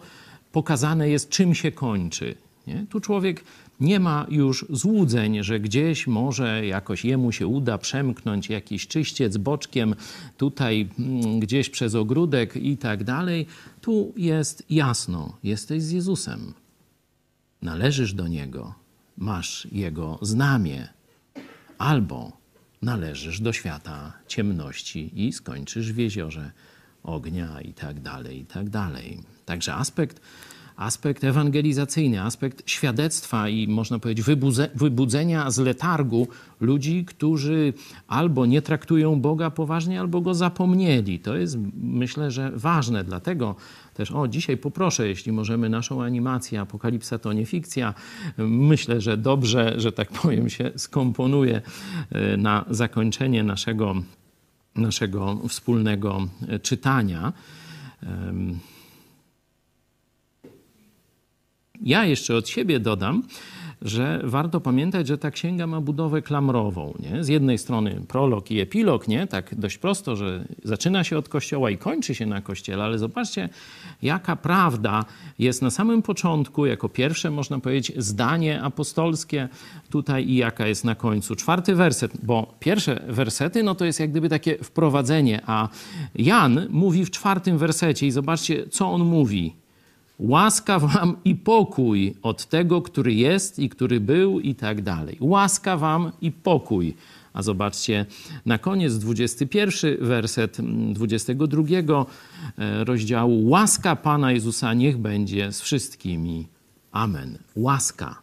[0.52, 2.35] pokazane jest, czym się kończy.
[2.68, 2.87] Nie?
[2.90, 3.44] Tu człowiek
[3.81, 9.94] nie ma już złudzeń, że gdzieś może jakoś jemu się uda przemknąć jakiś czyściec boczkiem,
[10.37, 13.46] tutaj mm, gdzieś przez ogródek i tak dalej.
[13.81, 16.54] Tu jest jasno, jesteś z Jezusem
[17.62, 18.74] należysz do Niego,
[19.16, 20.88] masz Jego znamie,
[21.78, 22.33] albo
[22.83, 26.50] należysz do świata ciemności i skończysz w jeziorze
[27.02, 29.22] ognia i tak dalej, i tak dalej.
[29.44, 30.20] Także aspekt
[30.79, 34.27] aspekt ewangelizacyjny, aspekt świadectwa i można powiedzieć
[34.75, 36.29] wybudzenia z letargu
[36.61, 37.73] ludzi, którzy
[38.09, 41.19] albo nie traktują Boga poważnie, albo go zapomnieli.
[41.19, 43.05] To jest myślę, że ważne.
[43.05, 43.57] Dlatego
[43.95, 47.95] też, o, dzisiaj poproszę, jeśli możemy naszą animację, Apokalipsa to nie fikcja.
[48.38, 51.62] Myślę, że dobrze, że tak powiem, się skomponuje
[52.11, 53.95] e, na zakończenie naszego,
[54.75, 57.33] naszego wspólnego e, czytania.
[61.83, 63.23] Ja jeszcze od siebie dodam,
[63.83, 66.95] że warto pamiętać, że ta księga ma budowę klamrową.
[67.01, 67.25] Nie?
[67.25, 69.27] Z jednej strony prolog i epilog, nie?
[69.27, 73.49] tak dość prosto, że zaczyna się od kościoła i kończy się na kościele, ale zobaczcie,
[74.03, 75.05] jaka prawda
[75.38, 79.49] jest na samym początku, jako pierwsze, można powiedzieć, zdanie apostolskie
[79.91, 81.37] tutaj i jaka jest na końcu.
[81.37, 85.69] Czwarty werset, bo pierwsze wersety, no to jest jak gdyby takie wprowadzenie, a
[86.14, 89.67] Jan mówi w czwartym wersecie i zobaczcie, co on mówi.
[90.18, 95.16] Łaska wam i pokój od tego, który jest i który był i tak dalej.
[95.20, 96.94] Łaska wam i pokój.
[97.33, 98.07] A zobaczcie,
[98.46, 100.59] na koniec 21 werset
[100.92, 102.07] 22
[102.59, 103.48] e, rozdziału.
[103.48, 106.46] Łaska Pana Jezusa niech będzie z wszystkimi.
[106.92, 107.38] Amen.
[107.57, 108.22] Łaska.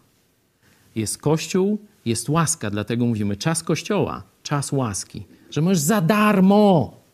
[0.96, 5.24] Jest Kościół, jest łaska, dlatego mówimy czas Kościoła, czas łaski.
[5.52, 7.05] Że możesz za darmo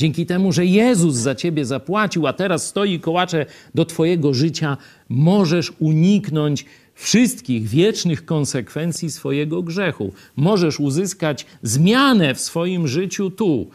[0.00, 4.76] Dzięki temu, że Jezus za ciebie zapłacił, a teraz stoi kołacze do twojego życia,
[5.08, 10.12] możesz uniknąć wszystkich wiecznych konsekwencji swojego grzechu.
[10.36, 13.66] Możesz uzyskać zmianę w swoim życiu tu.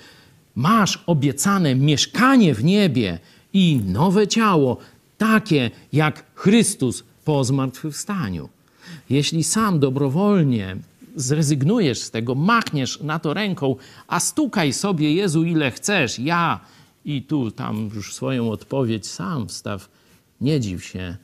[0.55, 3.19] Masz obiecane mieszkanie w niebie
[3.53, 4.77] i nowe ciało,
[5.17, 8.49] takie jak Chrystus po zmartwychwstaniu.
[9.09, 10.77] Jeśli sam dobrowolnie
[11.15, 13.75] zrezygnujesz z tego, machniesz na to ręką,
[14.07, 16.59] a stukaj sobie, Jezu, ile chcesz, ja
[17.05, 19.89] i tu, tam już swoją odpowiedź sam wstaw.
[20.41, 21.17] Nie dziw się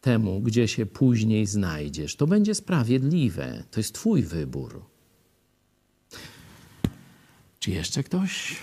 [0.00, 2.16] temu, gdzie się później znajdziesz.
[2.16, 3.64] To będzie sprawiedliwe.
[3.70, 4.82] To jest Twój wybór.
[7.58, 8.56] Czy jeszcze ktoś?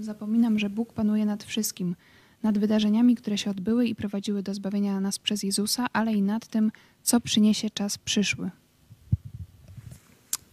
[0.00, 1.96] Zapominam, że Bóg panuje nad wszystkim
[2.42, 6.46] nad wydarzeniami, które się odbyły i prowadziły do zbawienia nas przez Jezusa, ale i nad
[6.46, 6.70] tym,
[7.02, 8.50] co przyniesie czas przyszły.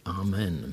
[0.04, 0.72] Amen.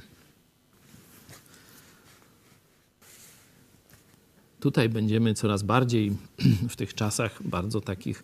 [4.60, 6.17] Tutaj będziemy coraz bardziej
[6.69, 8.23] w tych czasach bardzo takich,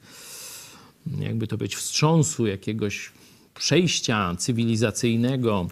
[1.20, 3.12] jakby to być, wstrząsu, jakiegoś
[3.56, 5.68] przejścia cywilizacyjnego,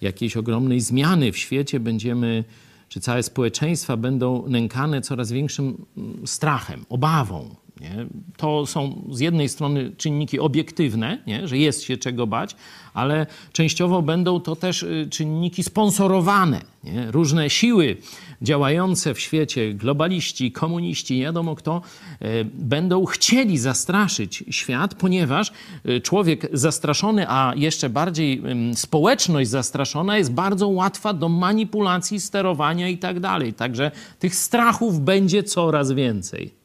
[0.00, 2.44] jakiejś ogromnej zmiany w świecie będziemy
[2.88, 7.54] czy całe społeczeństwa będą nękane coraz większym mm, strachem, obawą.
[7.84, 8.06] Nie?
[8.36, 11.48] To są z jednej strony czynniki obiektywne, nie?
[11.48, 12.56] że jest się czego bać,
[12.94, 16.60] ale częściowo będą to też y, czynniki sponsorowane.
[16.84, 17.10] Nie?
[17.10, 17.96] Różne siły
[18.42, 21.82] działające w świecie, globaliści, komuniści, nie wiadomo kto,
[22.20, 25.52] e, będą chcieli zastraszyć świat, ponieważ
[25.84, 28.42] e, człowiek zastraszony, a jeszcze bardziej
[28.74, 33.54] społeczność zastraszona jest bardzo łatwa do manipulacji, sterowania i tak dalej.
[33.54, 36.63] Także tych strachów będzie coraz więcej.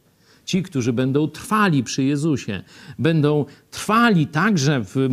[0.49, 2.63] Ci, którzy będą trwali przy Jezusie,
[2.99, 5.09] będą trwali także w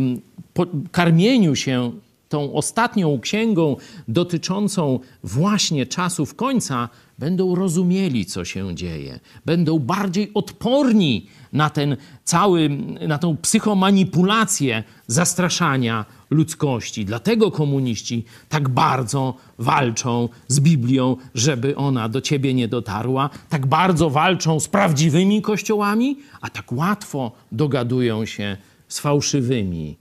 [0.91, 1.91] karmieniu się
[2.29, 3.75] tą ostatnią księgą
[4.07, 12.69] dotyczącą właśnie czasów końca, będą rozumieli, co się dzieje, będą bardziej odporni na ten cały,
[13.07, 17.05] na tą psychomanipulację zastraszania ludzkości.
[17.05, 24.09] Dlatego komuniści tak bardzo walczą z Biblią, żeby ona do ciebie nie dotarła, tak bardzo
[24.09, 29.97] walczą z prawdziwymi kościołami, a tak łatwo dogadują się z fałszywymi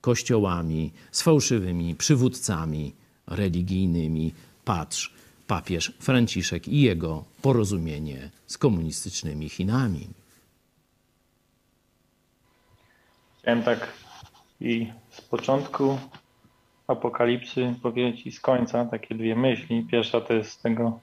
[0.00, 2.92] kościołami, z fałszywymi przywódcami
[3.26, 4.32] religijnymi.
[4.64, 5.14] Patrz,
[5.46, 10.08] papież Franciszek i jego porozumienie z komunistycznymi Chinami.
[13.38, 13.92] Chciałem tak
[14.60, 15.98] i z początku
[16.86, 19.86] apokalipsy powiedzieć i z końca takie dwie myśli.
[19.90, 21.00] Pierwsza to jest z tego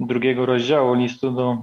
[0.00, 1.58] drugiego rozdziału listu do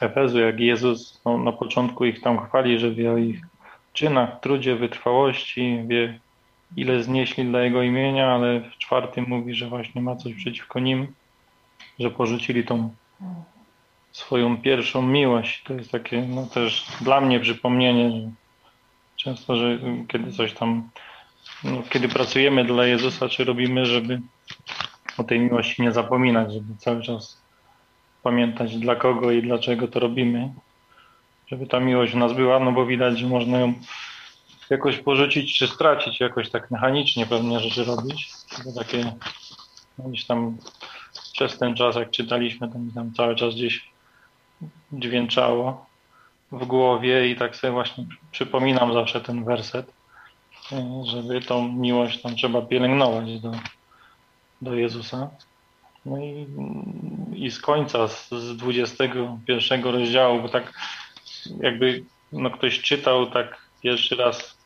[0.00, 3.49] Efezu, jak Jezus no, na początku ich tam chwali, że o ich
[3.92, 6.18] czynach, trudzie, wytrwałości, wie
[6.76, 11.14] ile znieśli dla Jego imienia, ale w czwartym mówi, że właśnie ma coś przeciwko nim,
[11.98, 12.90] że porzucili tą
[14.12, 15.62] swoją pierwszą miłość.
[15.62, 18.30] To jest takie no, też dla mnie przypomnienie, że
[19.16, 20.90] często, że kiedy coś tam,
[21.64, 24.20] no, kiedy pracujemy dla Jezusa, czy robimy, żeby
[25.18, 27.42] o tej miłości nie zapominać, żeby cały czas
[28.22, 30.52] pamiętać dla kogo i dlaczego to robimy
[31.50, 33.74] żeby ta miłość w nas była, no bo widać, że można ją
[34.70, 38.30] jakoś porzucić czy stracić, jakoś tak mechanicznie pewne rzeczy robić.
[38.64, 39.12] To takie
[39.98, 40.56] no, gdzieś tam
[41.32, 43.90] przez ten czas, jak czytaliśmy, to mi tam cały czas gdzieś
[44.92, 45.86] dźwięczało
[46.52, 49.92] w głowie i tak sobie właśnie przypominam zawsze ten werset,
[51.04, 53.52] żeby tą miłość tam trzeba pielęgnować do,
[54.62, 55.30] do Jezusa.
[56.06, 56.46] No i,
[57.34, 60.72] i z końca, z 21 rozdziału, bo tak
[61.60, 64.58] jakby no ktoś czytał tak pierwszy raz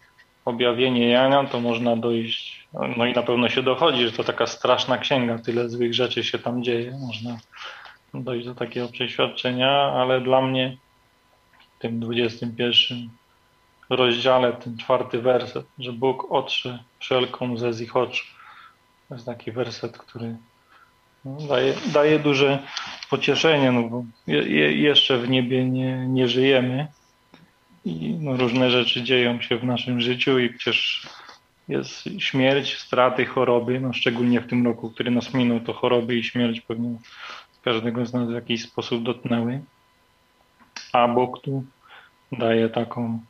[0.45, 4.99] objawienie Jana, to można dojść, no i na pewno się dochodzi, że to taka straszna
[4.99, 7.39] księga, tyle złych rzeczy się tam dzieje, można
[8.15, 10.77] dojść do takiego przeświadczenia, ale dla mnie
[11.79, 13.09] w tym 21
[13.91, 18.25] rozdziale, ten czwarty werset, że Bóg otrze wszelką ze z ich oczu.
[19.09, 20.37] To jest taki werset, który
[21.25, 22.63] no, daje, daje duże
[23.11, 26.87] pocieszenie, no bo je, jeszcze w niebie nie, nie żyjemy
[27.85, 31.09] i no, różne rzeczy dzieją się w naszym życiu i przecież
[31.69, 36.25] jest śmierć, straty, choroby, no szczególnie w tym roku, który nas minął, to choroby i
[36.25, 36.97] śmierć pewnie
[37.63, 39.61] każdego z nas w jakiś sposób dotknęły.
[40.93, 41.65] A Bóg tu
[42.33, 43.21] daje taką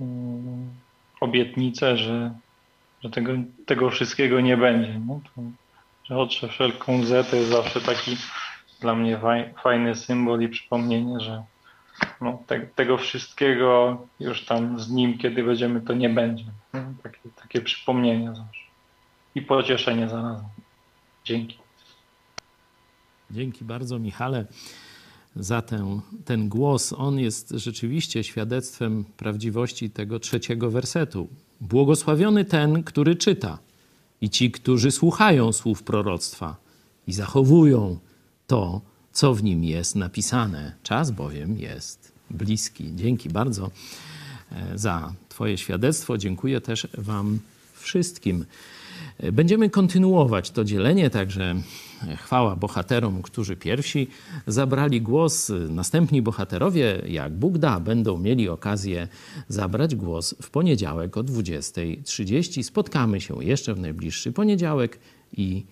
[0.00, 0.70] um,
[1.20, 2.34] obietnicę, że,
[3.04, 3.32] że tego,
[3.66, 5.00] tego wszystkiego nie będzie.
[5.06, 5.42] No to,
[6.08, 8.16] że otrze wszelką łzę to jest zawsze taki
[8.80, 9.20] dla mnie
[9.62, 11.42] fajny symbol i przypomnienie, że
[12.20, 16.44] no, te, tego wszystkiego już tam z nim, kiedy będziemy, to nie będzie.
[16.72, 18.62] No, takie, takie przypomnienie zawsze.
[19.34, 20.46] I pocieszenie zarazem.
[21.24, 21.58] Dzięki.
[23.30, 24.46] Dzięki bardzo, Michale,
[25.36, 26.92] za ten, ten głos.
[26.92, 31.28] On jest rzeczywiście świadectwem prawdziwości tego trzeciego wersetu.
[31.60, 33.58] Błogosławiony ten, który czyta,
[34.20, 36.56] i ci, którzy słuchają słów proroctwa
[37.06, 37.98] i zachowują
[38.46, 38.80] to,
[39.12, 40.74] co w nim jest napisane.
[40.82, 42.90] Czas bowiem jest bliski.
[42.96, 43.70] Dzięki bardzo
[44.52, 46.18] e, za Twoje świadectwo.
[46.18, 47.38] Dziękuję też Wam
[47.74, 48.44] wszystkim.
[49.32, 51.54] Będziemy kontynuować to dzielenie, także
[52.16, 54.08] chwała bohaterom, którzy pierwsi
[54.46, 55.52] zabrali głos.
[55.68, 59.08] Następni bohaterowie, jak Bóg da, będą mieli okazję
[59.48, 62.62] zabrać głos w poniedziałek o 20.30.
[62.62, 64.98] Spotkamy się jeszcze w najbliższy poniedziałek
[65.32, 65.66] i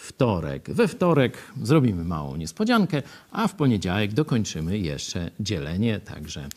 [0.00, 0.70] wtorek.
[0.70, 6.00] We wtorek zrobimy małą niespodziankę, a w poniedziałek dokończymy jeszcze dzielenie.
[6.00, 6.48] Także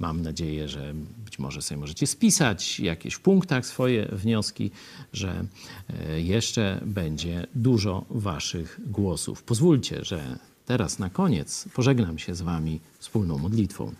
[0.00, 4.70] mam nadzieję, że być może sobie możecie spisać jakieś w punktach swoje wnioski,
[5.12, 5.44] że
[5.88, 9.42] e, jeszcze będzie dużo Waszych głosów.
[9.42, 13.92] Pozwólcie, że teraz na koniec pożegnam się z Wami wspólną modlitwą.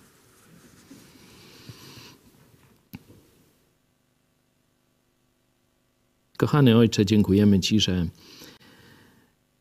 [6.36, 8.06] Kochany Ojcze, dziękujemy Ci, że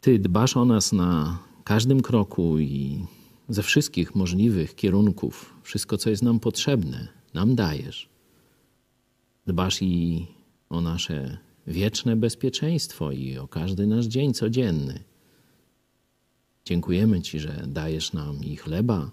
[0.01, 3.05] ty dbasz o nas na każdym kroku i
[3.49, 5.53] ze wszystkich możliwych kierunków.
[5.63, 8.09] Wszystko, co jest nam potrzebne, nam dajesz.
[9.47, 10.27] Dbasz i
[10.69, 11.37] o nasze
[11.67, 15.03] wieczne bezpieczeństwo i o każdy nasz dzień codzienny.
[16.65, 19.11] Dziękujemy Ci, że dajesz nam i chleba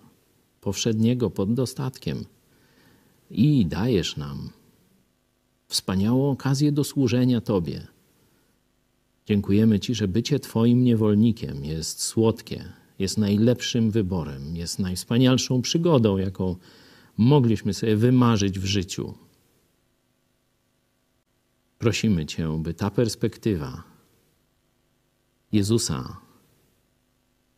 [0.61, 2.25] powszedniego pod dostatkiem
[3.31, 4.51] i dajesz nam
[5.67, 7.87] wspaniałą okazję do służenia Tobie
[9.29, 16.57] Dziękujemy Ci, że bycie Twoim niewolnikiem jest słodkie, jest najlepszym wyborem, jest najwspanialszą przygodą, jaką
[17.17, 19.15] mogliśmy sobie wymarzyć w życiu.
[21.79, 23.83] Prosimy Cię, by ta perspektywa
[25.53, 26.21] Jezusa,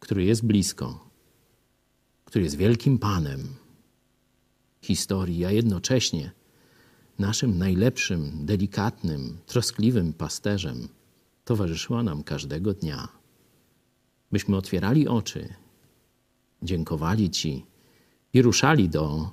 [0.01, 1.09] który jest blisko,
[2.25, 3.49] który jest wielkim Panem
[4.83, 6.31] historii, a jednocześnie
[7.19, 10.89] naszym najlepszym, delikatnym, troskliwym pasterzem,
[11.45, 13.09] towarzyszyła nam każdego dnia.
[14.33, 15.55] Byśmy otwierali oczy,
[16.63, 17.67] dziękowali Ci
[18.33, 19.31] i ruszali do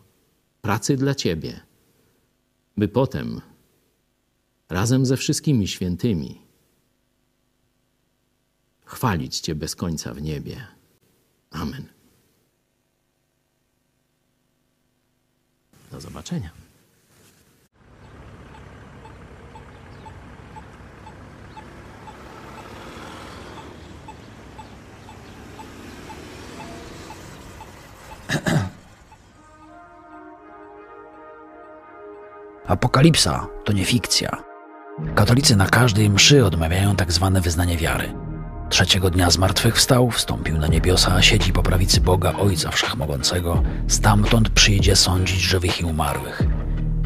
[0.62, 1.60] pracy dla Ciebie,
[2.78, 3.42] by potem
[4.70, 6.42] razem ze wszystkimi świętymi
[8.86, 10.68] chwalić Cię bez końca w niebie.
[11.52, 11.86] Amen.
[15.92, 16.67] Do zobaczenia.
[32.68, 34.44] Apokalipsa to nie fikcja.
[35.16, 38.14] Katolicy na każdej mszy odmawiają tak zwane wyznanie wiary.
[38.70, 43.64] Trzeciego dnia zmartwychwstał, wstąpił na niebiosa, siedzi po prawicy Boga Ojca Wszechmogącego.
[43.88, 46.44] Stamtąd przyjdzie sądzić żywych i umarłych.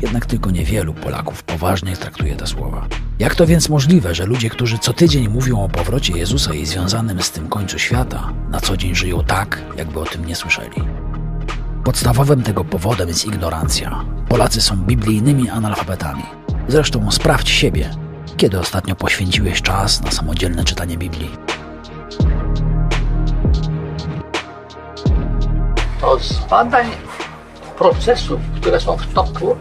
[0.02, 2.88] Jednak tylko niewielu Polaków poważnie traktuje te słowa.
[3.20, 7.22] Jak to więc możliwe, że ludzie, którzy co tydzień mówią o powrocie Jezusa i związanym
[7.22, 10.82] z tym końcu świata, na co dzień żyją tak, jakby o tym nie słyszeli?
[11.84, 14.06] Podstawowym tego powodem jest ignorancja.
[14.30, 16.24] Polacy są biblijnymi analfabetami.
[16.68, 17.90] Zresztą sprawdź siebie,
[18.38, 21.32] kiedy ostatnio poświęciłeś czas na samodzielne czytanie Biblii.
[26.02, 26.88] To z badań
[27.78, 29.58] procesów, które są w toku,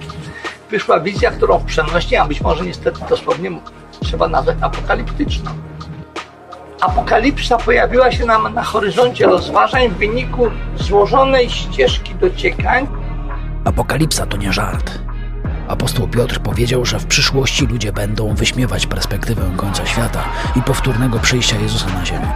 [0.70, 3.50] wyszła wizja, którą w przenośni, a być może niestety dosłownie
[4.00, 5.50] trzeba nazwać apokaliptyczną.
[6.80, 12.86] Apokalipsa pojawiła się nam na horyzoncie rozważań w wyniku złożonej ścieżki dociekań.
[13.64, 14.98] Apokalipsa to nie żart.
[15.68, 20.24] Apostoł Piotr powiedział, że w przyszłości ludzie będą wyśmiewać perspektywę końca świata
[20.56, 22.32] i powtórnego przyjścia Jezusa na ziemię.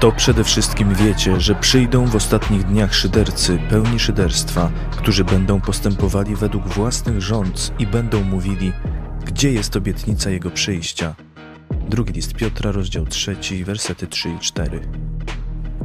[0.00, 6.36] To przede wszystkim wiecie, że przyjdą w ostatnich dniach szydercy pełni szyderstwa, którzy będą postępowali
[6.36, 8.72] według własnych rządz i będą mówili,
[9.24, 11.25] gdzie jest obietnica Jego przyjścia.
[11.88, 14.80] Drugi list Piotra, rozdział 3, wersety 3 i 4.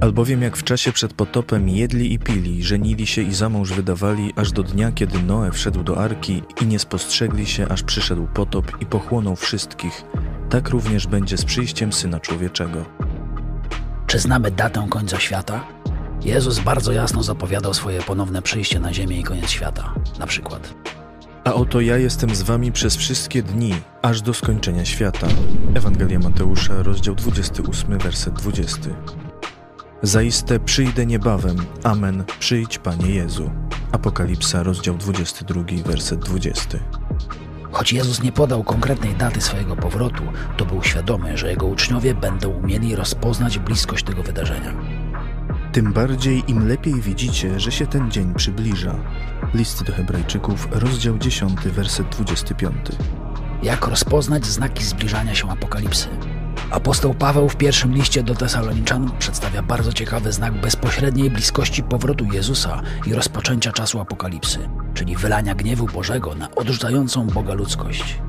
[0.02, 4.34] Albowiem jak w czasie przed potopem jedli i pili, żenili się i za mąż wydawali,
[4.36, 8.72] aż do dnia, kiedy Noe wszedł do arki i nie spostrzegli się, aż przyszedł potop
[8.82, 10.04] i pochłonął wszystkich,
[10.50, 12.86] tak również będzie z przyjściem Syna Człowieczego.
[14.08, 15.68] Czy znamy datę końca świata?
[16.24, 19.94] Jezus bardzo jasno zapowiadał swoje ponowne przyjście na ziemię i koniec świata.
[20.20, 20.74] Na przykład.
[21.44, 25.28] A oto ja jestem z wami przez wszystkie dni, aż do skończenia świata.
[25.76, 28.80] Ewangelia Mateusza, rozdział 28, werset 20.
[30.02, 31.58] Zaiste przyjdę niebawem.
[31.84, 32.24] Amen.
[32.40, 33.52] Przyjdź, Panie Jezu.
[33.92, 36.78] Apokalipsa, rozdział 22, werset 20.
[37.72, 40.24] Choć Jezus nie podał konkretnej daty swojego powrotu,
[40.58, 44.74] to był świadomy, że jego uczniowie będą umieli rozpoznać bliskość tego wydarzenia.
[45.72, 48.96] Tym bardziej im lepiej widzicie, że się ten dzień przybliża.
[49.54, 52.76] List do Hebrajczyków, rozdział 10, werset 25.
[53.64, 56.08] Jak rozpoznać znaki zbliżania się apokalipsy?
[56.72, 62.82] Apostoł Paweł w pierwszym liście do Tesaloniczan przedstawia bardzo ciekawy znak bezpośredniej bliskości powrotu Jezusa
[63.06, 68.22] i rozpoczęcia czasu apokalipsy, czyli wylania gniewu Bożego na odrzucającą Boga ludzkość.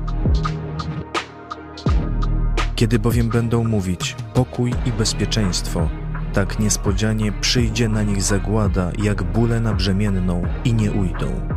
[2.75, 5.89] Kiedy bowiem będą mówić pokój i bezpieczeństwo,
[6.33, 11.49] tak niespodzianie przyjdzie na nich zagłada, jak bóle na brzemienną i nie ujdą.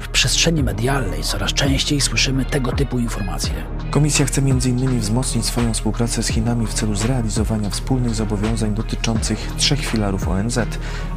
[0.00, 3.54] W przestrzeni medialnej coraz częściej słyszymy tego typu informacje.
[3.90, 5.00] Komisja chce m.in.
[5.00, 10.58] wzmocnić swoją współpracę z Chinami w celu zrealizowania wspólnych zobowiązań dotyczących trzech filarów ONZ: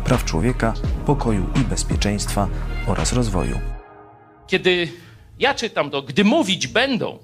[0.04, 0.74] praw człowieka,
[1.06, 2.48] pokoju i bezpieczeństwa
[2.88, 3.60] oraz rozwoju.
[4.48, 4.88] Kiedy
[5.40, 7.20] ja czytam to, gdy mówić będą,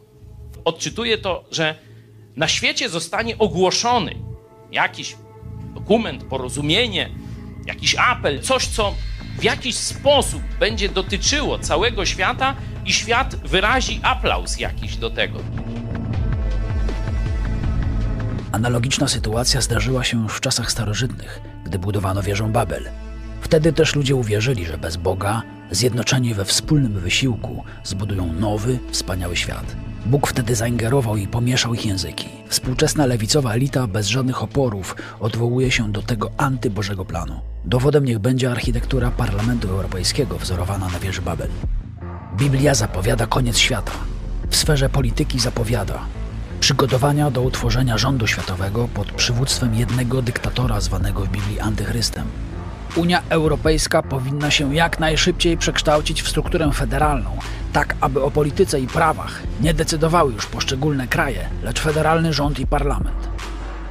[0.66, 1.76] odczytuję to, że
[2.36, 4.31] na świecie zostanie ogłoszony
[4.72, 5.16] jakiś
[5.74, 7.10] dokument, porozumienie,
[7.66, 8.96] jakiś apel, coś, co
[9.40, 12.56] w jakiś sposób będzie dotyczyło całego świata
[12.86, 15.40] i świat wyrazi aplauz jakiś do tego.
[18.52, 22.90] Analogiczna sytuacja zdarzyła się już w czasach starożytnych, gdy budowano wieżę Babel.
[23.42, 25.42] Wtedy też ludzie uwierzyli, że bez Boga,
[25.72, 29.76] zjednoczeni we wspólnym wysiłku, zbudują nowy, wspaniały świat.
[30.06, 32.30] Bóg wtedy zaingerował i pomieszał ich języki.
[32.48, 37.40] Współczesna lewicowa elita bez żadnych oporów odwołuje się do tego antybożego planu.
[37.66, 41.50] Dowodem niech będzie architektura Parlamentu Europejskiego wzorowana na wieży Babel.
[42.38, 43.92] Biblia zapowiada koniec świata.
[44.50, 46.00] W sferze polityki zapowiada
[46.62, 52.26] przygotowania do utworzenia rządu światowego pod przywództwem jednego dyktatora zwanego w Biblii antychrystem.
[52.96, 57.38] Unia Europejska powinna się jak najszybciej przekształcić w strukturę federalną,
[57.74, 62.68] tak aby o polityce i prawach nie decydowały już poszczególne kraje, lecz federalny rząd i
[62.68, 63.30] parlament.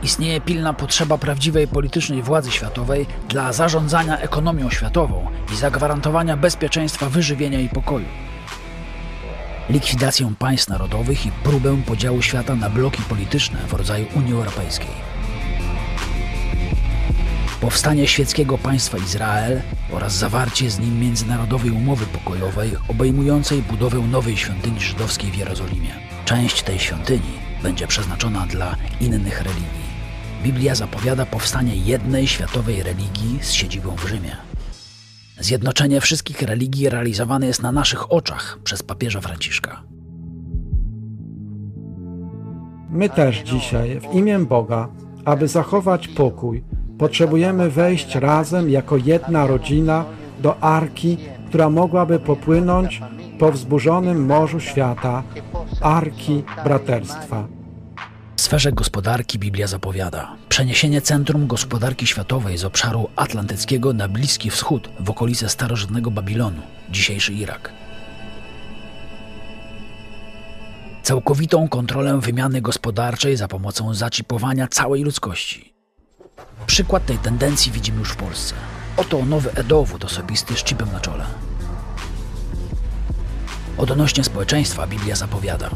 [0.02, 7.60] Istnieje pilna potrzeba prawdziwej politycznej władzy światowej dla zarządzania ekonomią światową i zagwarantowania bezpieczeństwa wyżywienia
[7.60, 8.06] i pokoju.
[9.70, 15.09] Likwidację państw narodowych i próbę podziału świata na bloki polityczne w rodzaju Unii Europejskiej.
[17.60, 19.60] Powstanie świeckiego państwa Izrael
[19.92, 25.90] oraz zawarcie z nim międzynarodowej umowy pokojowej obejmującej budowę nowej świątyni żydowskiej w Jerozolimie.
[26.24, 27.32] Część tej świątyni
[27.62, 29.90] będzie przeznaczona dla innych religii.
[30.42, 34.36] Biblia zapowiada powstanie jednej światowej religii z siedzibą w Rzymie.
[35.38, 39.82] Zjednoczenie wszystkich religii realizowane jest na naszych oczach przez papieża Franciszka.
[42.90, 44.88] My też dzisiaj, w imię Boga,
[45.24, 46.64] aby zachować pokój,
[47.00, 50.04] potrzebujemy wejść razem jako jedna rodzina
[50.42, 51.16] do arki,
[51.48, 53.00] która mogłaby popłynąć
[53.38, 55.22] po wzburzonym morzu świata,
[55.80, 57.46] arki braterstwa.
[58.36, 64.90] W sferze gospodarki Biblia zapowiada przeniesienie centrum gospodarki światowej z obszaru atlantyckiego na Bliski Wschód
[65.00, 67.72] w okolice starożytnego Babilonu, dzisiejszy Irak.
[71.02, 75.69] Całkowitą kontrolę wymiany gospodarczej za pomocą zaczipowania całej ludzkości.
[76.66, 78.54] Przykład tej tendencji widzimy już w Polsce.
[78.96, 81.24] Oto nowy edowód osobisty z chipem na czole.
[83.78, 85.70] Odnośnie społeczeństwa Biblia zapowiada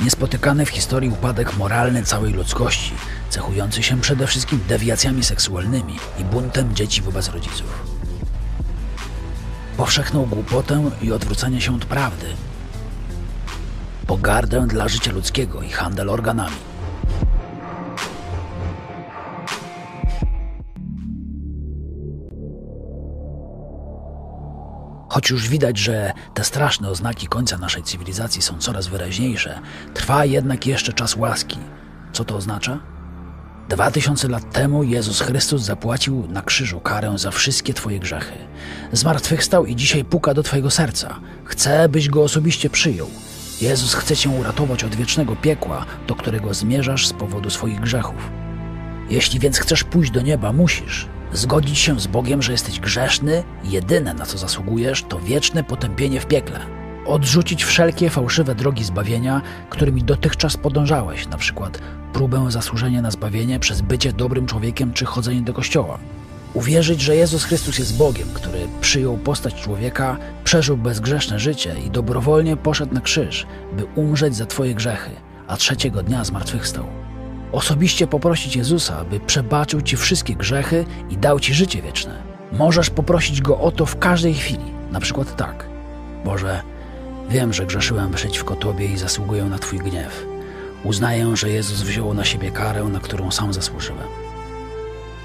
[0.00, 2.92] niespotykany w historii upadek moralny całej ludzkości,
[3.30, 7.82] cechujący się przede wszystkim dewiacjami seksualnymi i buntem dzieci wobec rodziców.
[9.76, 12.26] Powszechną głupotę i odwrócenie się od prawdy,
[14.06, 16.56] pogardę dla życia ludzkiego i handel organami.
[25.20, 29.60] Choć już widać, że te straszne oznaki końca naszej cywilizacji są coraz wyraźniejsze,
[29.94, 31.58] trwa jednak jeszcze czas łaski.
[32.12, 32.78] Co to oznacza?
[33.68, 38.32] Dwa tysiące lat temu Jezus Chrystus zapłacił na krzyżu karę za wszystkie Twoje grzechy.
[38.92, 41.20] Zmartwychwstał i dzisiaj puka do Twojego serca.
[41.44, 43.10] Chce, byś go osobiście przyjął.
[43.60, 48.30] Jezus chce Cię uratować od wiecznego piekła, do którego zmierzasz z powodu swoich grzechów.
[49.10, 54.14] Jeśli więc chcesz pójść do nieba, musisz zgodzić się z Bogiem, że jesteś grzeszny jedyne
[54.14, 56.60] na co zasługujesz to wieczne potępienie w piekle.
[57.06, 61.78] Odrzucić wszelkie fałszywe drogi zbawienia, którymi dotychczas podążałeś, na przykład
[62.12, 65.98] próbę zasłużenia na zbawienie przez bycie dobrym człowiekiem czy chodzenie do kościoła.
[66.54, 72.56] Uwierzyć, że Jezus Chrystus jest Bogiem, który przyjął postać człowieka, przeżył bezgrzeszne życie i dobrowolnie
[72.56, 75.10] poszedł na krzyż, by umrzeć za Twoje grzechy,
[75.48, 77.09] a trzeciego dnia zmartwychwstał.
[77.52, 82.22] Osobiście poprosić Jezusa, by przebaczył Ci wszystkie grzechy i dał Ci życie wieczne.
[82.52, 85.66] Możesz poprosić Go o to w każdej chwili, na przykład tak.
[86.24, 86.62] Boże,
[87.30, 90.26] wiem, że grzeszyłem przeciwko Tobie i zasługuję na Twój gniew.
[90.84, 94.08] Uznaję, że Jezus wziął na siebie karę, na którą sam zasłużyłem.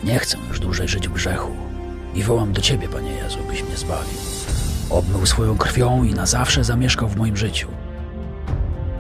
[0.04, 1.52] Nie chcę już dłużej żyć w grzechu
[2.16, 4.20] i wołam do Ciebie, Panie Jezu, byś mnie zbawił.
[4.90, 7.68] Obmył swoją krwią i na zawsze zamieszkał w moim życiu.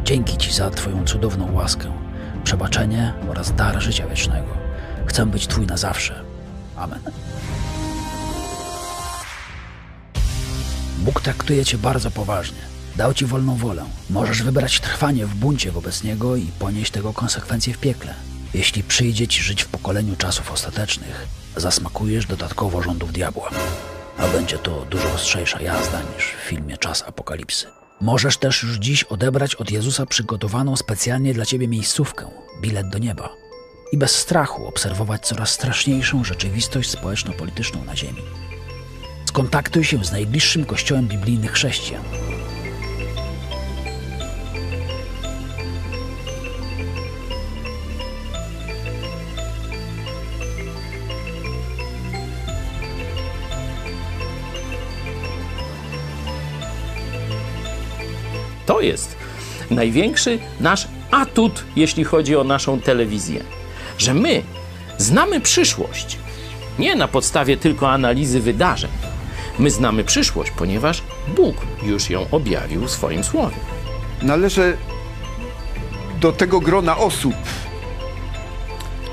[0.04, 1.92] Dzięki Ci za Twoją cudowną łaskę,
[2.46, 4.48] przebaczenie oraz dar życia wiecznego.
[5.06, 6.22] Chcę być Twój na zawsze.
[6.76, 7.00] Amen.
[10.98, 12.58] Bóg traktuje Cię bardzo poważnie.
[12.96, 13.86] Dał Ci wolną wolę.
[14.10, 18.14] Możesz wybrać trwanie w buncie wobec Niego i ponieść tego konsekwencje w piekle.
[18.54, 23.50] Jeśli przyjdzie Ci żyć w pokoleniu czasów ostatecznych, zasmakujesz dodatkowo rządów diabła.
[24.18, 27.85] A będzie to dużo ostrzejsza jazda niż w filmie Czas Apokalipsy.
[28.02, 32.30] Możesz też już dziś odebrać od Jezusa przygotowaną specjalnie dla Ciebie miejscówkę,
[32.62, 33.30] bilet do nieba.
[33.92, 38.22] I bez strachu obserwować coraz straszniejszą rzeczywistość społeczno-polityczną na Ziemi.
[39.26, 42.04] Skontaktuj się z najbliższym kościołem biblijnych chrześcijan.
[58.86, 59.16] Jest
[59.72, 63.44] największy nasz atut, jeśli chodzi o naszą telewizję.
[63.98, 64.44] Że my
[64.98, 66.18] znamy przyszłość.
[66.80, 68.92] Nie na podstawie tylko analizy wydarzeń.
[69.60, 71.02] My znamy przyszłość, ponieważ
[71.36, 73.56] Bóg już ją objawił w swoim słowie.
[74.22, 74.78] Należę
[76.22, 77.36] do tego grona osób,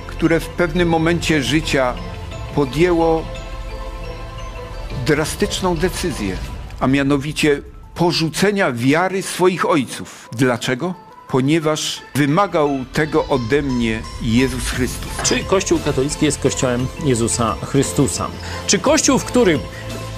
[0.07, 1.95] które w pewnym momencie życia
[2.55, 3.25] podjęło
[5.07, 6.37] drastyczną decyzję,
[6.81, 7.62] a mianowicie
[7.95, 10.28] porzucenia wiary swoich ojców.
[10.32, 10.95] Dlaczego?
[11.28, 15.12] Ponieważ wymagał tego ode mnie Jezus Chrystus.
[15.22, 18.28] Czy Kościół katolicki jest Kościołem Jezusa Chrystusa?
[18.66, 19.61] Czy Kościół, w którym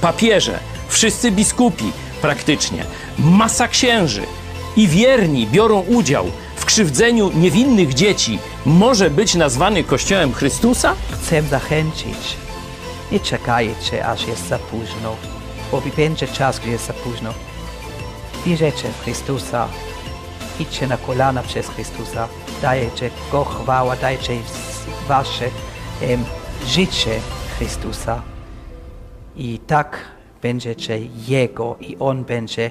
[0.01, 0.59] papieże,
[0.89, 2.85] wszyscy biskupi praktycznie,
[3.19, 4.23] masa księży
[4.77, 10.95] i wierni biorą udział w krzywdzeniu niewinnych dzieci, może być nazwany Kościołem Chrystusa?
[11.13, 12.37] Chcę zachęcić.
[13.13, 15.17] Nie czekajcie, aż jest za późno,
[15.73, 17.35] bo będzie czas, gdy jest za późno.
[18.45, 19.69] Wierzycie w Chrystusa,
[20.61, 22.29] idźcie na kolana przez Chrystusa,
[22.63, 24.33] dajecie Go chwała, dajcie
[25.09, 25.45] wasze
[26.03, 26.25] em,
[26.67, 27.21] życie
[27.59, 28.23] Chrystusa
[29.37, 29.99] i tak
[30.43, 32.71] będziecie Jego i On będzie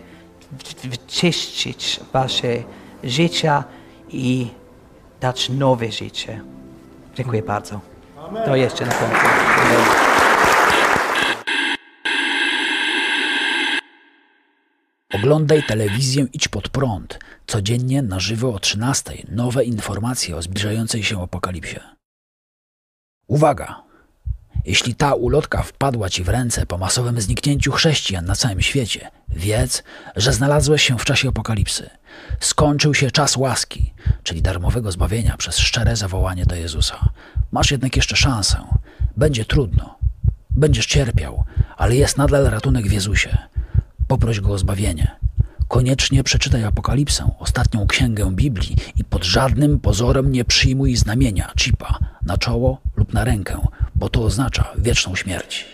[0.84, 2.64] wyczyścić wasze
[3.04, 3.64] życia
[4.10, 4.48] i
[5.22, 6.42] dać nowe życie.
[7.16, 7.80] Dziękuję bardzo.
[8.46, 10.03] To jeszcze na końcu.
[15.24, 17.20] Oglądaj telewizję Idź Pod Prąd.
[17.48, 19.14] Codziennie na żywo o 13.
[19.30, 21.80] Nowe informacje o zbliżającej się apokalipsie.
[23.28, 23.84] Uwaga!
[24.66, 29.84] Jeśli ta ulotka wpadła Ci w ręce po masowym zniknięciu chrześcijan na całym świecie, wiedz,
[30.16, 31.90] że znalazłeś się w czasie apokalipsy.
[32.40, 33.94] Skończył się czas łaski,
[34.24, 37.10] czyli darmowego zbawienia przez szczere zawołanie do Jezusa.
[37.52, 38.58] Masz jednak jeszcze szansę.
[39.18, 40.00] Będzie trudno.
[40.50, 41.44] Będziesz cierpiał,
[41.78, 43.38] ale jest nadal ratunek w Jezusie.
[44.14, 45.16] Poproś go o zbawienie.
[45.68, 52.38] Koniecznie przeczytaj Apokalipsę, ostatnią księgę Biblii i pod żadnym pozorem nie przyjmuj znamienia, chipa, na
[52.38, 55.66] czoło lub na rękę, bo to oznacza wieczną śmierć.